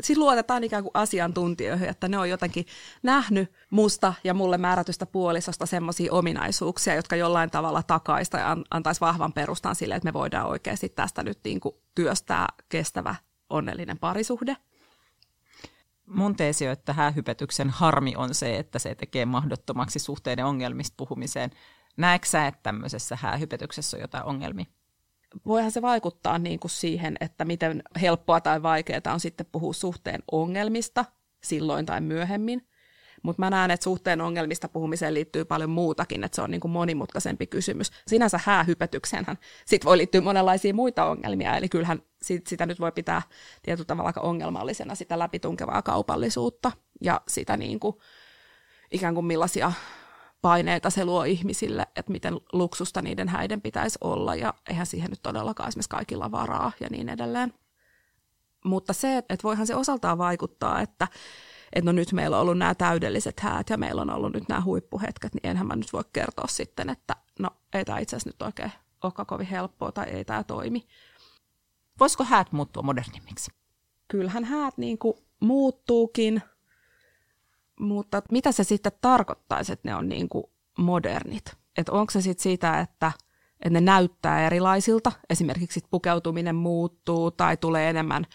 siis 0.00 0.18
luotetaan 0.18 0.64
ikään 0.64 0.82
kuin 0.82 0.90
asiantuntijoihin, 0.94 1.88
että 1.88 2.08
ne 2.08 2.18
on 2.18 2.30
jotenkin 2.30 2.66
nähnyt 3.02 3.52
musta 3.70 4.14
ja 4.24 4.34
mulle 4.34 4.58
määrätystä 4.58 5.06
puolisosta 5.06 5.66
semmoisia 5.66 6.12
ominaisuuksia, 6.12 6.94
jotka 6.94 7.16
jollain 7.16 7.50
tavalla 7.50 7.82
takaista 7.82 8.38
ja 8.38 8.56
antaisi 8.70 9.00
vahvan 9.00 9.32
perustan 9.32 9.74
sille, 9.74 9.94
että 9.94 10.08
me 10.08 10.12
voidaan 10.12 10.46
oikeasti 10.46 10.88
tästä 10.88 11.22
nyt 11.22 11.38
niin 11.44 11.60
kuin 11.60 11.74
työstää 11.94 12.46
kestävä 12.68 13.14
onnellinen 13.50 13.98
parisuhde. 13.98 14.56
Mun 16.06 16.36
teesi 16.36 16.66
on, 16.66 16.72
että 16.72 16.92
häähypetyksen 16.92 17.70
harmi 17.70 18.16
on 18.16 18.34
se, 18.34 18.56
että 18.56 18.78
se 18.78 18.94
tekee 18.94 19.24
mahdottomaksi 19.26 19.98
suhteiden 19.98 20.44
ongelmista 20.44 20.94
puhumiseen. 20.96 21.50
Näetkö 21.96 22.28
sä, 22.28 22.46
että 22.46 22.60
tämmöisessä 22.62 23.18
häähypetyksessä 23.20 23.96
on 23.96 24.00
jotain 24.00 24.24
ongelmia? 24.24 24.66
Voihan 25.46 25.70
se 25.70 25.82
vaikuttaa 25.82 26.38
niin 26.38 26.60
kuin 26.60 26.70
siihen, 26.70 27.16
että 27.20 27.44
miten 27.44 27.82
helppoa 28.00 28.40
tai 28.40 28.62
vaikeaa 28.62 29.12
on 29.12 29.20
sitten 29.20 29.46
puhua 29.52 29.72
suhteen 29.72 30.22
ongelmista 30.32 31.04
silloin 31.42 31.86
tai 31.86 32.00
myöhemmin. 32.00 32.68
Mutta 33.22 33.42
mä 33.42 33.50
näen, 33.50 33.70
että 33.70 33.84
suhteen 33.84 34.20
ongelmista 34.20 34.68
puhumiseen 34.68 35.14
liittyy 35.14 35.44
paljon 35.44 35.70
muutakin, 35.70 36.24
että 36.24 36.36
se 36.36 36.42
on 36.42 36.50
niin 36.50 36.60
kuin 36.60 36.72
monimutkaisempi 36.72 37.46
kysymys. 37.46 37.90
Sinänsä 38.06 38.40
häähypetykseenhän 38.44 39.38
sit 39.64 39.84
voi 39.84 39.98
liittyä 39.98 40.20
monenlaisia 40.20 40.74
muita 40.74 41.04
ongelmia, 41.04 41.56
eli 41.56 41.68
kyllähän 41.68 42.02
sit, 42.22 42.46
sitä 42.46 42.66
nyt 42.66 42.80
voi 42.80 42.92
pitää 42.92 43.22
tietyllä 43.62 43.86
tavalla 43.86 44.12
ongelmallisena 44.16 44.94
sitä 44.94 45.18
läpitunkevaa 45.18 45.82
kaupallisuutta 45.82 46.72
ja 47.00 47.20
sitä 47.28 47.56
niin 47.56 47.80
kuin, 47.80 47.96
ikään 48.90 49.14
kuin 49.14 49.26
millaisia 49.26 49.72
paineita 50.42 50.90
se 50.90 51.04
luo 51.04 51.24
ihmisille, 51.24 51.86
että 51.96 52.12
miten 52.12 52.34
luksusta 52.52 53.02
niiden 53.02 53.28
häiden 53.28 53.60
pitäisi 53.60 53.98
olla, 54.00 54.34
ja 54.34 54.54
eihän 54.68 54.86
siihen 54.86 55.10
nyt 55.10 55.22
todellakaan 55.22 55.68
esimerkiksi 55.68 55.90
kaikilla 55.90 56.30
varaa 56.30 56.72
ja 56.80 56.88
niin 56.90 57.08
edelleen. 57.08 57.54
Mutta 58.64 58.92
se, 58.92 59.16
että 59.16 59.42
voihan 59.42 59.66
se 59.66 59.74
osaltaan 59.74 60.18
vaikuttaa, 60.18 60.80
että, 60.80 61.08
että 61.72 61.86
no 61.86 61.92
nyt 61.92 62.12
meillä 62.12 62.36
on 62.36 62.42
ollut 62.42 62.58
nämä 62.58 62.74
täydelliset 62.74 63.40
häät 63.40 63.70
ja 63.70 63.76
meillä 63.76 64.02
on 64.02 64.10
ollut 64.10 64.32
nyt 64.32 64.48
nämä 64.48 64.62
huippuhetket, 64.64 65.34
niin 65.34 65.46
enhän 65.46 65.66
mä 65.66 65.76
nyt 65.76 65.92
voi 65.92 66.04
kertoa 66.12 66.46
sitten, 66.48 66.90
että 66.90 67.16
no 67.38 67.50
ei 67.74 67.84
tämä 67.84 67.98
itse 67.98 68.16
asiassa 68.16 68.28
nyt 68.28 68.42
oikein 68.42 68.72
olekaan 69.04 69.26
kovin 69.26 69.46
helppoa 69.46 69.92
tai 69.92 70.06
ei 70.06 70.24
tämä 70.24 70.44
toimi. 70.44 70.86
Voisiko 72.00 72.24
häät 72.24 72.52
muuttua 72.52 72.82
modernimmiksi? 72.82 73.50
Kyllähän 74.08 74.44
häät 74.44 74.78
niin 74.78 74.98
kuin 74.98 75.16
muuttuukin, 75.40 76.42
mutta 77.80 78.22
mitä 78.32 78.52
se 78.52 78.64
sitten 78.64 78.92
tarkoittaisi, 79.00 79.72
että 79.72 79.88
ne 79.88 79.94
on 79.94 80.08
niin 80.08 80.28
kuin 80.28 80.44
modernit? 80.78 81.56
Että 81.78 81.92
onko 81.92 82.10
se 82.10 82.20
sitten 82.20 82.42
sitä, 82.42 82.80
että, 82.80 83.12
että 83.52 83.70
ne 83.70 83.80
näyttää 83.80 84.46
erilaisilta, 84.46 85.12
esimerkiksi 85.30 85.80
pukeutuminen 85.90 86.56
muuttuu 86.56 87.30
tai 87.30 87.56
tulee 87.56 87.90
enemmän, 87.90 88.26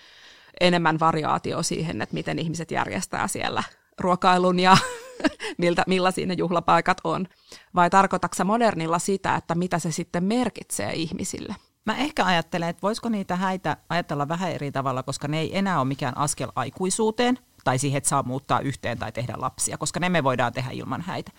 enemmän 0.61 0.99
variaatio 0.99 1.63
siihen, 1.63 2.01
että 2.01 2.13
miten 2.13 2.39
ihmiset 2.39 2.71
järjestää 2.71 3.27
siellä 3.27 3.63
ruokailun 3.99 4.59
ja 4.59 4.77
miltä, 5.57 5.83
millaisia 5.87 6.27
ne 6.27 6.33
juhlapaikat 6.37 6.97
on. 7.03 7.27
Vai 7.75 7.89
tarkoitatko 7.89 8.43
modernilla 8.43 8.99
sitä, 8.99 9.35
että 9.35 9.55
mitä 9.55 9.79
se 9.79 9.91
sitten 9.91 10.23
merkitsee 10.23 10.93
ihmisille? 10.93 11.55
Mä 11.85 11.97
ehkä 11.97 12.25
ajattelen, 12.25 12.69
että 12.69 12.81
voisiko 12.81 13.09
niitä 13.09 13.35
häitä 13.35 13.77
ajatella 13.89 14.27
vähän 14.27 14.51
eri 14.51 14.71
tavalla, 14.71 15.03
koska 15.03 15.27
ne 15.27 15.39
ei 15.39 15.57
enää 15.57 15.79
ole 15.79 15.87
mikään 15.87 16.17
askel 16.17 16.51
aikuisuuteen– 16.55 17.39
tai 17.63 17.79
siihen, 17.79 17.97
että 17.97 18.09
saa 18.09 18.23
muuttaa 18.23 18.59
yhteen 18.59 18.97
tai 18.97 19.11
tehdä 19.11 19.33
lapsia, 19.37 19.77
koska 19.77 19.99
ne 19.99 20.09
me 20.09 20.23
voidaan 20.23 20.53
tehdä 20.53 20.71
ilman 20.71 21.01
häitä. 21.01 21.31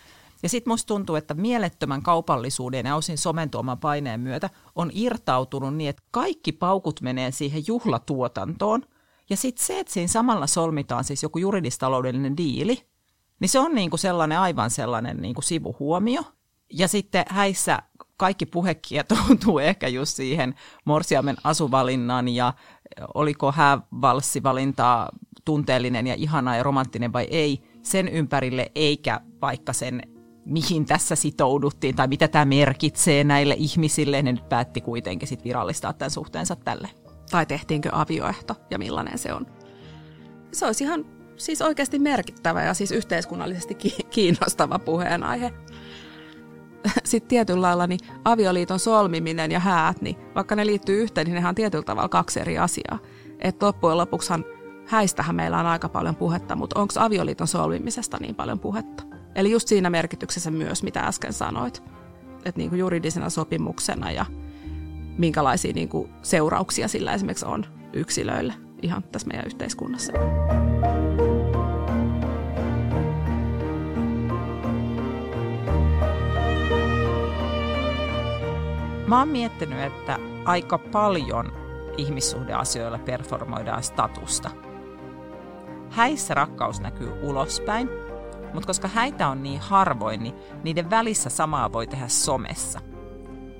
Ja 0.42 0.48
sitten 0.48 0.70
musta 0.70 0.86
tuntuu, 0.86 1.16
että 1.16 1.34
mielettömän 1.34 2.02
kaupallisuuden 2.02 2.86
ja 2.86 2.96
osin 2.96 3.18
somen 3.18 3.50
tuoman 3.50 3.78
paineen 3.78 4.20
myötä 4.20 4.50
on 4.74 4.90
irtautunut 4.94 5.74
niin, 5.74 5.90
että 5.90 6.02
kaikki 6.10 6.52
paukut 6.52 7.00
menee 7.00 7.30
siihen 7.30 7.62
juhlatuotantoon. 7.66 8.82
Ja 9.30 9.36
sitten 9.36 9.66
se, 9.66 9.80
että 9.80 9.92
siinä 9.92 10.08
samalla 10.08 10.46
solmitaan 10.46 11.04
siis 11.04 11.22
joku 11.22 11.38
juridistaloudellinen 11.38 12.36
diili, 12.36 12.86
niin 13.40 13.48
se 13.48 13.58
on 13.58 13.74
niinku 13.74 13.96
sellainen 13.96 14.38
aivan 14.38 14.70
sellainen 14.70 15.16
niinku 15.16 15.42
sivuhuomio. 15.42 16.22
Ja 16.72 16.88
sitten 16.88 17.24
häissä 17.28 17.82
kaikki 18.16 18.46
puhekia 18.46 19.04
tuntuu 19.26 19.58
ehkä 19.58 19.88
just 19.88 20.16
siihen 20.16 20.54
morsiamen 20.84 21.36
asuvalinnan 21.44 22.28
ja 22.28 22.54
oliko 23.14 23.52
häävalssivalintaa 23.52 25.08
tunteellinen 25.44 26.06
ja 26.06 26.14
ihana 26.14 26.56
ja 26.56 26.62
romanttinen 26.62 27.12
vai 27.12 27.24
ei, 27.30 27.62
sen 27.82 28.08
ympärille 28.08 28.72
eikä 28.74 29.20
vaikka 29.40 29.72
sen 29.72 30.02
mihin 30.44 30.86
tässä 30.86 31.16
sitouduttiin 31.16 31.96
tai 31.96 32.08
mitä 32.08 32.28
tämä 32.28 32.44
merkitsee 32.44 33.24
näille 33.24 33.54
ihmisille, 33.58 34.22
ne 34.22 34.32
nyt 34.32 34.48
päätti 34.48 34.80
kuitenkin 34.80 35.28
sit 35.28 35.44
virallistaa 35.44 35.92
tämän 35.92 36.10
suhteensa 36.10 36.56
tälle. 36.56 36.88
Tai 37.30 37.46
tehtiinkö 37.46 37.88
avioehto 37.92 38.56
ja 38.70 38.78
millainen 38.78 39.18
se 39.18 39.32
on. 39.32 39.46
Se 40.52 40.66
olisi 40.66 40.84
ihan 40.84 41.04
siis 41.36 41.62
oikeasti 41.62 41.98
merkittävä 41.98 42.62
ja 42.62 42.74
siis 42.74 42.92
yhteiskunnallisesti 42.92 43.74
kiinnostava 44.10 44.78
puheenaihe. 44.78 45.52
Sitten 47.04 47.28
tietyllä 47.28 47.62
lailla 47.62 47.86
niin 47.86 48.00
avioliiton 48.24 48.78
solmiminen 48.78 49.50
ja 49.50 49.60
häät, 49.60 50.02
niin 50.02 50.16
vaikka 50.34 50.56
ne 50.56 50.66
liittyy 50.66 51.02
yhteen, 51.02 51.24
niin 51.24 51.34
nehän 51.34 51.48
on 51.48 51.54
tietyllä 51.54 51.84
tavalla 51.84 52.08
kaksi 52.08 52.40
eri 52.40 52.58
asiaa. 52.58 52.98
Että 53.38 53.66
loppujen 53.66 53.98
lopuksihan 53.98 54.44
häistähän 54.86 55.36
meillä 55.36 55.58
on 55.58 55.66
aika 55.66 55.88
paljon 55.88 56.16
puhetta, 56.16 56.56
mutta 56.56 56.80
onko 56.80 56.94
avioliiton 56.96 57.46
solmimisesta 57.46 58.16
niin 58.20 58.34
paljon 58.34 58.58
puhetta? 58.58 59.02
Eli 59.34 59.50
just 59.50 59.68
siinä 59.68 59.90
merkityksessä 59.90 60.50
myös, 60.50 60.82
mitä 60.82 61.00
äsken 61.00 61.32
sanoit, 61.32 61.82
että 62.44 62.58
niin 62.58 62.70
kuin 62.70 62.78
juridisena 62.78 63.30
sopimuksena 63.30 64.10
ja 64.10 64.26
minkälaisia 65.18 65.72
niin 65.72 65.88
kuin 65.88 66.10
seurauksia 66.22 66.88
sillä 66.88 67.14
esimerkiksi 67.14 67.46
on 67.46 67.66
yksilöille 67.92 68.54
ihan 68.82 69.02
tässä 69.02 69.28
meidän 69.28 69.46
yhteiskunnassa. 69.46 70.12
Mä 79.12 79.18
oon 79.18 79.28
miettinyt, 79.28 79.78
että 79.78 80.18
aika 80.44 80.78
paljon 80.78 81.52
ihmissuhdeasioilla 81.96 82.98
performoidaan 82.98 83.82
statusta– 83.82 84.50
Häissä 85.92 86.34
rakkaus 86.34 86.80
näkyy 86.80 87.12
ulospäin, 87.22 87.88
mutta 88.54 88.66
koska 88.66 88.88
häitä 88.88 89.28
on 89.28 89.42
niin 89.42 89.60
harvoin, 89.60 90.22
niin 90.22 90.34
niiden 90.64 90.90
välissä 90.90 91.30
samaa 91.30 91.72
voi 91.72 91.86
tehdä 91.86 92.08
somessa. 92.08 92.80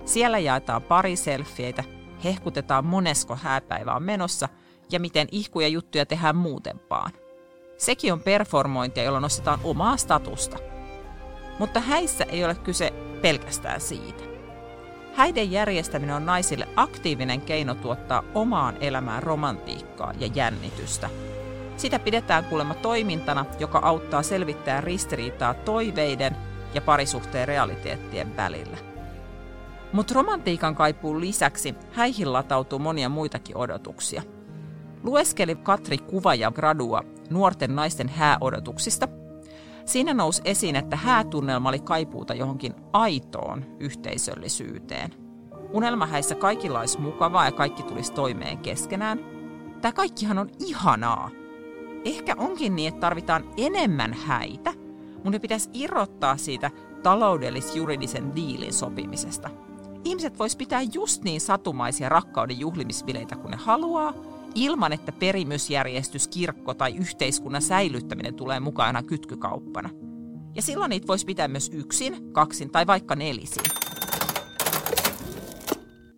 Siellä 0.05 0.39
jaetaan 0.39 0.83
pari 0.83 1.17
selfieitä, 1.17 1.85
hehkutetaan 2.25 2.85
monesko 2.85 3.37
hääpäivä 3.37 3.95
on 3.95 4.03
menossa 4.03 4.49
ja 4.93 5.01
miten 5.01 5.29
ihkuja 5.31 5.69
juttuja 5.69 6.07
tehdään 6.07 6.37
muutempaan. 6.37 7.13
Sekin 7.77 8.13
on 8.13 8.21
performointia, 8.21 9.05
jolla 9.05 9.21
nostetaan 9.21 9.61
omaa 9.65 9.97
statusta. 9.97 10.59
Mutta 11.59 11.81
häissä 11.81 12.25
ei 12.25 12.45
ole 12.45 12.55
kyse 12.55 12.93
pelkästään 13.23 13.81
siitä. 13.81 14.32
Häiden 15.15 15.51
järjestäminen 15.51 16.17
on 16.17 16.27
naisille 16.27 16.69
aktiivinen 16.77 17.41
keino 17.41 17.75
tuottaa 17.75 18.25
omaan 18.35 18.77
elämään 18.81 19.23
romantiikkaa 19.23 20.13
ja 20.19 20.27
jännitystä– 20.35 21.11
Sitä 21.77 21.99
pidetään 21.99 22.45
kuulemma 22.45 22.75
toimintana, 22.75 23.47
joka 23.59 23.79
auttaa 23.83 24.23
selvittää 24.23 24.81
ristiriitaa 24.81 25.55
toiveiden 25.55 26.37
ja 26.75 26.81
parisuhteen 26.81 27.49
realiteettien 27.49 28.37
välillä. 28.37 28.77
Mutta 29.93 30.15
romantiikan 30.15 30.75
kaipuun 30.75 31.21
lisäksi 31.21 31.75
häihin 31.93 32.33
latautuu 32.33 32.79
monia 32.79 33.09
muitakin 33.09 33.57
odotuksia. 33.57 34.23
Lueskeli 35.03 35.57
Katri 35.57 35.99
Kuva 35.99 36.35
ja 36.35 36.51
Gradua 36.51 37.03
nuorten 37.31 37.77
naisten 37.77 38.09
hääodotuksista. 38.09 39.09
Siinä 39.85 40.15
nousi 40.15 40.43
esiin, 40.45 40.77
että 40.77 40.97
häätunnelma 40.97 41.69
oli 41.69 41.79
kaipuuta 41.79 42.35
johonkin 42.35 42.75
aitoon 42.93 43.65
yhteisöllisyyteen. 43.81 45.11
Unelmahäissä 45.73 46.35
kaikilla 46.35 46.81
olisi 46.81 47.01
mukavaa 47.01 47.45
ja 47.45 47.53
kaikki 47.53 47.83
tulisi 47.83 48.13
toimeen 48.13 48.59
keskenään. 48.59 49.21
Tämä 49.81 49.93
kaikkihan 49.93 50.39
on 50.39 50.51
ihanaa. 50.59 51.31
Ehkä 52.05 52.35
onkin 52.39 52.77
niin, 52.77 52.89
että 52.89 53.01
tarvitaan 53.01 53.45
enemmän 53.57 54.15
häitä, 54.15 54.73
mutta 55.15 55.31
ne 55.31 55.39
pitäisi 55.39 55.71
irrottaa 55.73 56.37
siitä 56.37 56.71
taloudellis-juridisen 57.03 58.37
diilin 58.37 58.73
sopimisesta. 58.73 59.51
Ihmiset 60.05 60.39
vois 60.39 60.57
pitää 60.57 60.81
just 60.95 61.25
niin 61.25 61.41
satumaisia 61.41 62.09
rakkauden 62.09 62.61
juhlimisbileitä 62.61 63.37
kuin 63.37 63.51
ne 63.51 63.57
haluaa, 63.57 64.15
ilman 64.55 64.93
että 64.93 65.13
perimysjärjestys, 65.13 66.29
kirkko 66.29 66.75
tai 66.75 66.97
yhteiskunnan 66.97 67.63
säilyttäminen 67.63 68.35
tulee 68.35 68.61
mukana 68.61 69.03
kytkykauppana. 69.03 69.91
Ja 70.55 70.63
silloin 70.63 70.91
niitä 70.91 71.07
voisi 71.07 71.27
pitää 71.27 71.49
myös 71.49 71.71
yksin, 71.75 72.33
kaksin 72.33 72.71
tai 72.71 72.87
vaikka 72.87 73.17
nelisin. 73.17 73.65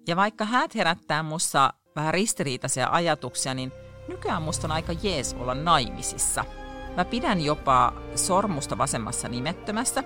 Ja 0.09 0.16
vaikka 0.16 0.44
häät 0.44 0.75
herättää 0.75 1.23
mussa 1.23 1.73
vähän 1.97 2.14
ristiriitaisia 2.14 2.88
ajatuksia, 2.92 3.55
niin 3.55 3.73
nykyään 4.09 4.42
musta 4.42 4.66
on 4.66 4.73
aika 4.73 4.92
jees 5.03 5.35
olla 5.35 5.55
naimisissa. 5.55 6.44
Mä 6.97 7.05
pidän 7.05 7.40
jopa 7.40 7.92
sormusta 8.14 8.79
vasemmassa 8.79 9.29
nimettömässä. 9.29 10.05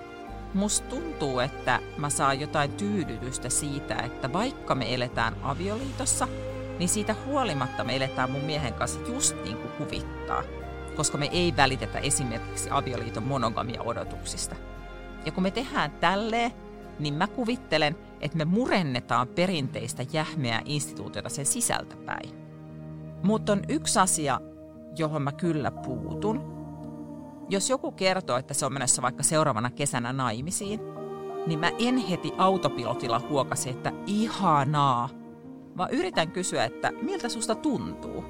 Musta 0.53 0.87
tuntuu, 0.89 1.39
että 1.39 1.79
mä 1.97 2.09
saan 2.09 2.39
jotain 2.39 2.71
tyydytystä 2.71 3.49
siitä, 3.49 3.95
että 3.95 4.33
vaikka 4.33 4.75
me 4.75 4.93
eletään 4.93 5.35
avioliitossa, 5.43 6.27
niin 6.79 6.89
siitä 6.89 7.15
huolimatta 7.25 7.83
me 7.83 7.95
eletään 7.95 8.31
mun 8.31 8.41
miehen 8.41 8.73
kanssa 8.73 8.99
just 9.07 9.35
niin 9.43 9.57
kuin 9.57 9.71
huvittaa, 9.79 10.43
koska 10.95 11.17
me 11.17 11.29
ei 11.31 11.53
välitetä 11.57 11.99
esimerkiksi 11.99 12.69
avioliiton 12.71 13.23
monogamia 13.23 13.81
odotuksista. 13.81 14.55
Ja 15.25 15.31
kun 15.31 15.43
me 15.43 15.51
tehdään 15.51 15.91
tälleen, 15.91 16.51
niin 16.99 17.13
mä 17.13 17.27
kuvittelen, 17.27 17.97
että 18.21 18.37
me 18.37 18.45
murennetaan 18.45 19.27
perinteistä 19.27 20.05
jähmeää 20.13 20.61
instituutiota 20.65 21.29
sen 21.29 21.45
sisältä 21.45 21.95
päin. 22.05 22.29
Mutta 23.23 23.51
on 23.51 23.61
yksi 23.69 23.99
asia, 23.99 24.41
johon 24.97 25.21
mä 25.21 25.31
kyllä 25.31 25.71
puutun. 25.71 26.59
Jos 27.49 27.69
joku 27.69 27.91
kertoo, 27.91 28.37
että 28.37 28.53
se 28.53 28.65
on 28.65 28.73
menossa 28.73 29.01
vaikka 29.01 29.23
seuraavana 29.23 29.69
kesänä 29.69 30.13
naimisiin, 30.13 30.79
niin 31.47 31.59
mä 31.59 31.71
en 31.79 31.97
heti 31.97 32.33
autopilotilla 32.37 33.21
huokasi, 33.29 33.69
että 33.69 33.91
ihanaa, 34.07 35.09
vaan 35.79 35.93
yritän 35.93 36.31
kysyä, 36.31 36.65
että 36.65 36.91
miltä 37.01 37.29
susta 37.29 37.55
tuntuu. 37.55 38.23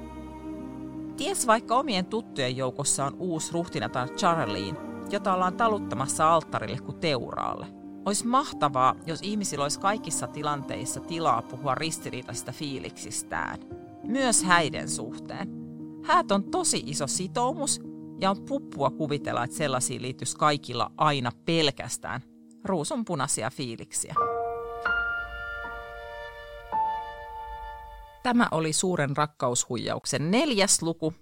Ties 1.16 1.46
vaikka 1.46 1.76
omien 1.76 2.06
tuttujen 2.06 2.56
joukossa 2.56 3.04
on 3.04 3.16
uusi 3.18 3.52
ruhtinatar 3.52 4.08
Charlene, 4.08 4.78
jota 5.10 5.34
ollaan 5.34 5.56
taluttamassa 5.56 6.34
alttarille 6.34 6.78
kuin 6.78 7.00
teuraalle– 7.00 7.66
olisi 8.06 8.26
mahtavaa, 8.26 8.96
jos 9.06 9.20
ihmisillä 9.22 9.62
olisi 9.62 9.80
kaikissa 9.80 10.26
tilanteissa 10.26 11.00
tilaa 11.00 11.42
puhua 11.42 11.74
ristiriitaisista 11.74 12.52
fiiliksistään, 12.52 13.58
myös 14.04 14.44
häiden 14.44 14.88
suhteen. 14.88 15.48
Häät 16.04 16.32
on 16.32 16.44
tosi 16.44 16.82
iso 16.86 17.06
sitoumus 17.06 17.80
ja 18.20 18.30
on 18.30 18.44
puppua 18.48 18.90
kuvitella, 18.90 19.44
että 19.44 19.56
sellaisiin 19.56 20.02
liittyisi 20.02 20.36
kaikilla 20.36 20.92
aina 20.96 21.32
pelkästään 21.44 22.20
ruusunpunaisia 22.64 23.50
fiiliksiä. 23.50 24.14
Tämä 28.22 28.48
oli 28.50 28.72
suuren 28.72 29.16
rakkaushuijauksen 29.16 30.30
neljäs 30.30 30.82
luku. 30.82 31.14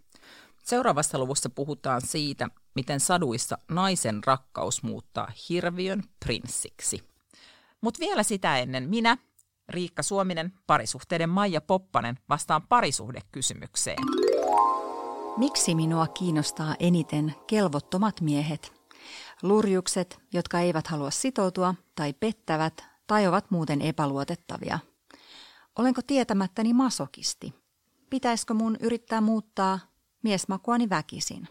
Seuraavassa 0.64 1.18
luvussa 1.18 1.50
puhutaan 1.50 2.00
siitä, 2.04 2.48
miten 2.74 3.00
saduissa 3.00 3.58
naisen 3.70 4.24
rakkaus 4.24 4.82
muuttaa 4.82 5.28
hirviön 5.48 6.02
prinssiksi. 6.24 7.04
Mutta 7.80 8.00
vielä 8.00 8.22
sitä 8.22 8.58
ennen 8.58 8.88
minä, 8.88 9.16
Riikka 9.68 10.02
Suominen, 10.02 10.52
parisuhteiden 10.66 11.30
Maija 11.30 11.60
Poppanen, 11.60 12.18
vastaan 12.28 12.62
parisuhdekysymykseen. 12.68 13.98
Miksi 15.36 15.74
minua 15.74 16.06
kiinnostaa 16.06 16.74
eniten 16.78 17.34
kelvottomat 17.46 18.20
miehet? 18.20 18.72
Lurjukset, 19.42 20.20
jotka 20.32 20.60
eivät 20.60 20.86
halua 20.86 21.10
sitoutua 21.10 21.74
tai 21.94 22.12
pettävät 22.12 22.84
tai 23.06 23.26
ovat 23.26 23.50
muuten 23.50 23.82
epäluotettavia. 23.82 24.78
Olenko 25.78 26.00
tietämättäni 26.06 26.72
masokisti? 26.72 27.54
Pitäisikö 28.10 28.54
mun 28.54 28.76
yrittää 28.80 29.20
muuttaa 29.20 29.78
miesmakuani 30.22 30.90
väkisin? 30.90 31.48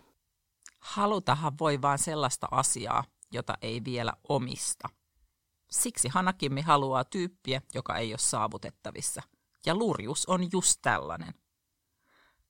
Halutahan 0.80 1.60
voi 1.60 1.82
vain 1.82 2.00
sellaista 2.00 2.48
asiaa, 2.52 3.04
jota 3.32 3.54
ei 3.62 3.84
vielä 3.86 4.14
omista. 4.30 4.90
Siksi 5.72 6.08
Hanakimmi 6.08 6.62
haluaa 6.62 7.04
tyyppiä, 7.04 7.62
joka 7.74 7.98
ei 7.98 8.12
ole 8.12 8.18
saavutettavissa. 8.18 9.22
Ja 9.66 9.76
lurjus 9.76 10.26
on 10.26 10.52
just 10.52 10.80
tällainen. 10.82 11.34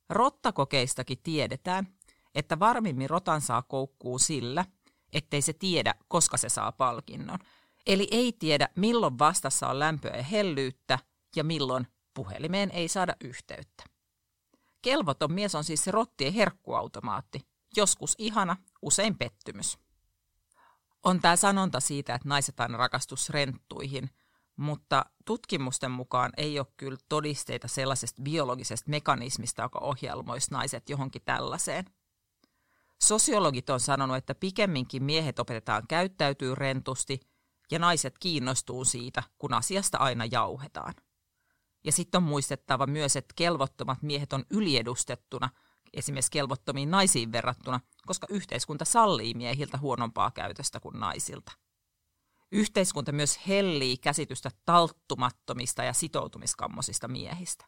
Rottakokeistakin 0.09 1.17
tiedetään, 1.23 1.87
että 2.35 2.59
varmimmin 2.59 3.09
rotan 3.09 3.41
saa 3.41 3.61
koukkuu 3.61 4.19
sillä, 4.19 4.65
ettei 5.13 5.41
se 5.41 5.53
tiedä, 5.53 5.95
koska 6.07 6.37
se 6.37 6.49
saa 6.49 6.71
palkinnon. 6.71 7.39
Eli 7.87 8.07
ei 8.11 8.33
tiedä, 8.33 8.69
milloin 8.75 9.19
vastassa 9.19 9.67
on 9.69 9.79
lämpöä 9.79 10.17
ja 10.17 10.23
hellyyttä 10.23 10.99
ja 11.35 11.43
milloin 11.43 11.87
puhelimeen 12.13 12.71
ei 12.71 12.87
saada 12.87 13.15
yhteyttä. 13.23 13.83
Kelvoton 14.81 15.33
mies 15.33 15.55
on 15.55 15.63
siis 15.63 15.87
rottien 15.87 16.33
herkkuautomaatti, 16.33 17.47
joskus 17.77 18.15
ihana, 18.17 18.57
usein 18.81 19.17
pettymys. 19.17 19.77
On 21.03 21.21
tämä 21.21 21.35
sanonta 21.35 21.79
siitä, 21.79 22.15
että 22.15 22.29
naiset 22.29 22.59
aina 22.59 22.77
rakastus 22.77 23.29
renttuihin, 23.29 24.09
mutta 24.55 25.05
tutkimusten 25.25 25.91
mukaan 25.91 26.31
ei 26.37 26.59
ole 26.59 26.67
kyllä 26.77 26.97
todisteita 27.09 27.67
sellaisesta 27.67 28.21
biologisesta 28.21 28.89
mekanismista, 28.89 29.61
joka 29.61 29.79
ohjelmoisi 29.79 30.51
naiset 30.51 30.89
johonkin 30.89 31.21
tällaiseen. 31.25 31.85
Sosiologit 33.03 33.69
on 33.69 33.79
sanonut, 33.79 34.17
että 34.17 34.35
pikemminkin 34.35 35.03
miehet 35.03 35.39
opetetaan 35.39 35.87
käyttäytyy 35.87 36.55
rentusti 36.55 37.19
ja 37.71 37.79
naiset 37.79 38.17
kiinnostuu 38.19 38.85
siitä, 38.85 39.23
kun 39.37 39.53
asiasta 39.53 39.97
aina 39.97 40.25
jauhetaan. 40.25 40.93
Ja 41.83 41.91
sitten 41.91 42.19
on 42.19 42.23
muistettava 42.23 42.87
myös, 42.87 43.15
että 43.15 43.33
kelvottomat 43.35 44.01
miehet 44.01 44.33
on 44.33 44.45
yliedustettuna– 44.49 45.49
esimerkiksi 45.93 46.31
kelvottomiin 46.31 46.91
naisiin 46.91 47.31
verrattuna, 47.31 47.79
koska 48.05 48.27
yhteiskunta 48.29 48.85
sallii 48.85 49.33
miehiltä 49.33 49.77
huonompaa 49.77 50.31
käytöstä 50.31 50.79
kuin 50.79 50.99
naisilta. 50.99 51.51
Yhteiskunta 52.51 53.11
myös 53.11 53.47
hellii 53.47 53.97
käsitystä 53.97 54.49
talttumattomista 54.65 55.83
ja 55.83 55.93
sitoutumiskammoisista 55.93 57.07
miehistä. 57.07 57.65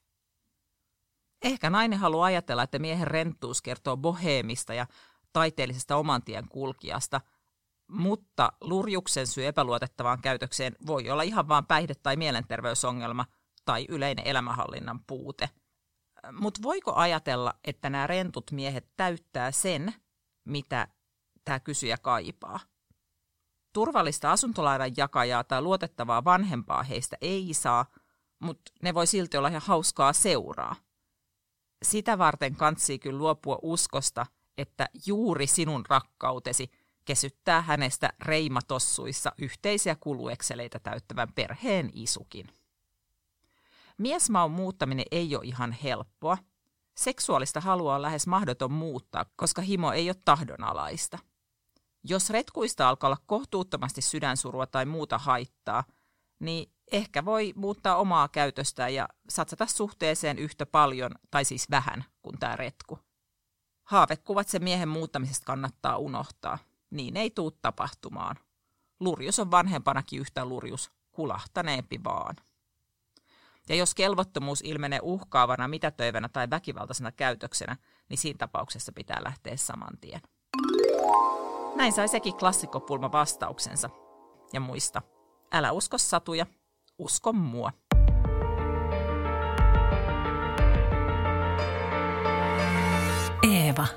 Ehkä 1.44 1.70
nainen 1.70 2.00
haluaa 2.00 2.26
ajatella, 2.26 2.64
että 2.64 2.80
miehen 2.80 3.08
renttuus 3.08 3.62
kertoo 3.62 3.98
boheemista 3.98 4.74
ja 4.74 4.88
taiteellisesta 5.34 5.96
oman 5.96 6.24
tien 6.24 6.48
kulkijasta, 6.50 7.22
mutta 7.88 8.54
lurjuksen 8.62 9.28
syy 9.28 9.46
epäluotettavaan 9.46 10.22
käytökseen 10.22 10.76
voi 10.88 11.10
olla 11.10 11.24
ihan 11.24 11.48
vain 11.48 11.66
päihde- 11.66 11.96
tai 12.04 12.16
mielenterveysongelma 12.16 13.26
tai 13.66 13.86
yleinen 13.90 14.28
elämänhallinnan 14.28 15.00
puute– 15.08 15.50
mutta 16.32 16.60
voiko 16.64 16.94
ajatella, 16.96 17.54
että 17.64 17.90
nämä 17.90 18.08
rentut 18.08 18.52
miehet 18.52 18.88
täyttää 18.98 19.52
sen, 19.52 19.94
mitä 20.46 20.88
tämä 21.46 21.60
kysyjä 21.60 21.98
kaipaa? 21.98 22.60
Turvallista 23.74 24.32
asuntolainan 24.32 24.92
jakajaa 24.98 25.44
tai 25.44 25.62
luotettavaa 25.62 26.24
vanhempaa 26.24 26.84
heistä 26.84 27.18
ei 27.22 27.54
saa, 27.54 27.86
mutta 28.40 28.72
ne 28.82 28.94
voi 28.94 29.08
silti 29.08 29.38
olla 29.38 29.48
ihan 29.48 29.62
hauskaa 29.66 30.14
seuraa. 30.14 30.76
Sitä 31.86 32.18
varten 32.18 32.56
kantsii 32.56 33.00
kyllä 33.00 33.18
luopua 33.20 33.60
uskosta, 33.62 34.26
että 34.58 34.90
juuri 35.06 35.48
sinun 35.48 35.86
rakkautesi 35.90 36.72
kesyttää 37.06 37.62
hänestä 37.62 38.10
reimatossuissa 38.20 39.32
yhteisiä 39.38 39.96
kuluekseleitä 40.00 40.80
täyttävän 40.80 41.34
perheen 41.34 41.90
isukin. 41.94 42.59
Miesmaun 44.00 44.52
muuttaminen 44.52 45.06
ei 45.12 45.36
ole 45.36 45.46
ihan 45.46 45.72
helppoa. 45.72 46.38
Seksuaalista 46.98 47.60
halua 47.60 47.96
on 47.96 48.02
lähes 48.02 48.28
mahdoton 48.28 48.72
muuttaa, 48.72 49.26
koska 49.36 49.62
himo 49.62 49.92
ei 49.92 50.10
ole 50.10 50.16
tahdonalaista. 50.26 51.20
Jos 52.04 52.30
retkuista 52.30 52.90
alkaa 52.90 53.08
olla 53.08 53.18
kohtuuttomasti 53.26 54.02
sydänsurua 54.02 54.68
tai 54.68 54.86
muuta 54.86 55.18
haittaa, 55.18 55.84
niin 56.40 56.72
ehkä 56.92 57.26
voi 57.26 57.54
muuttaa 57.56 57.96
omaa 57.96 58.28
käytöstä 58.28 58.90
ja 58.90 59.10
satsata 59.30 59.66
suhteeseen 59.66 60.40
yhtä 60.40 60.66
paljon, 60.66 61.12
tai 61.32 61.46
siis 61.46 61.70
vähän, 61.72 62.06
kuin 62.22 62.40
tämä 62.40 62.56
retku. 62.56 63.00
Haavekuvat 63.84 64.48
sen 64.48 64.64
miehen 64.64 64.90
muuttamisesta 64.90 65.46
kannattaa 65.46 65.98
unohtaa. 65.98 66.58
Niin 66.90 67.18
ei 67.18 67.30
tuu 67.30 67.52
tapahtumaan. 67.52 68.36
Lurjus 69.00 69.40
on 69.40 69.52
vanhempanakin 69.52 70.20
yhtä 70.20 70.46
lurjus, 70.46 70.92
kulahtaneempi 71.12 72.04
vaan. 72.04 72.36
Ja 73.70 73.76
jos 73.76 73.96
kelvottomuus 73.96 74.62
ilmenee 74.62 75.00
uhkaavana, 75.04 75.68
mitätöivänä 75.68 76.30
tai 76.30 76.50
väkivaltaisena 76.50 77.12
käytöksenä, 77.12 77.76
niin 78.10 78.18
siinä 78.18 78.38
tapauksessa 78.38 78.92
pitää 78.92 79.24
lähteä 79.24 79.58
saman 79.58 79.98
tien. 80.02 80.22
Näin 81.76 81.94
sai 81.94 82.08
sekin 82.08 82.34
klassikkopulma 82.34 83.12
vastauksensa. 83.12 83.90
Ja 84.54 84.60
muista, 84.60 85.02
älä 85.52 85.72
usko 85.72 85.98
satuja, 85.98 86.46
usko 86.98 87.34
mua. 87.34 87.72
Eeva. 93.44 93.88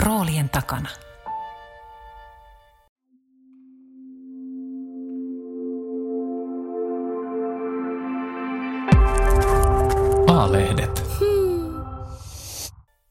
Roolien 0.00 0.50
takana. 0.50 0.88
A-lehdet. 10.50 10.99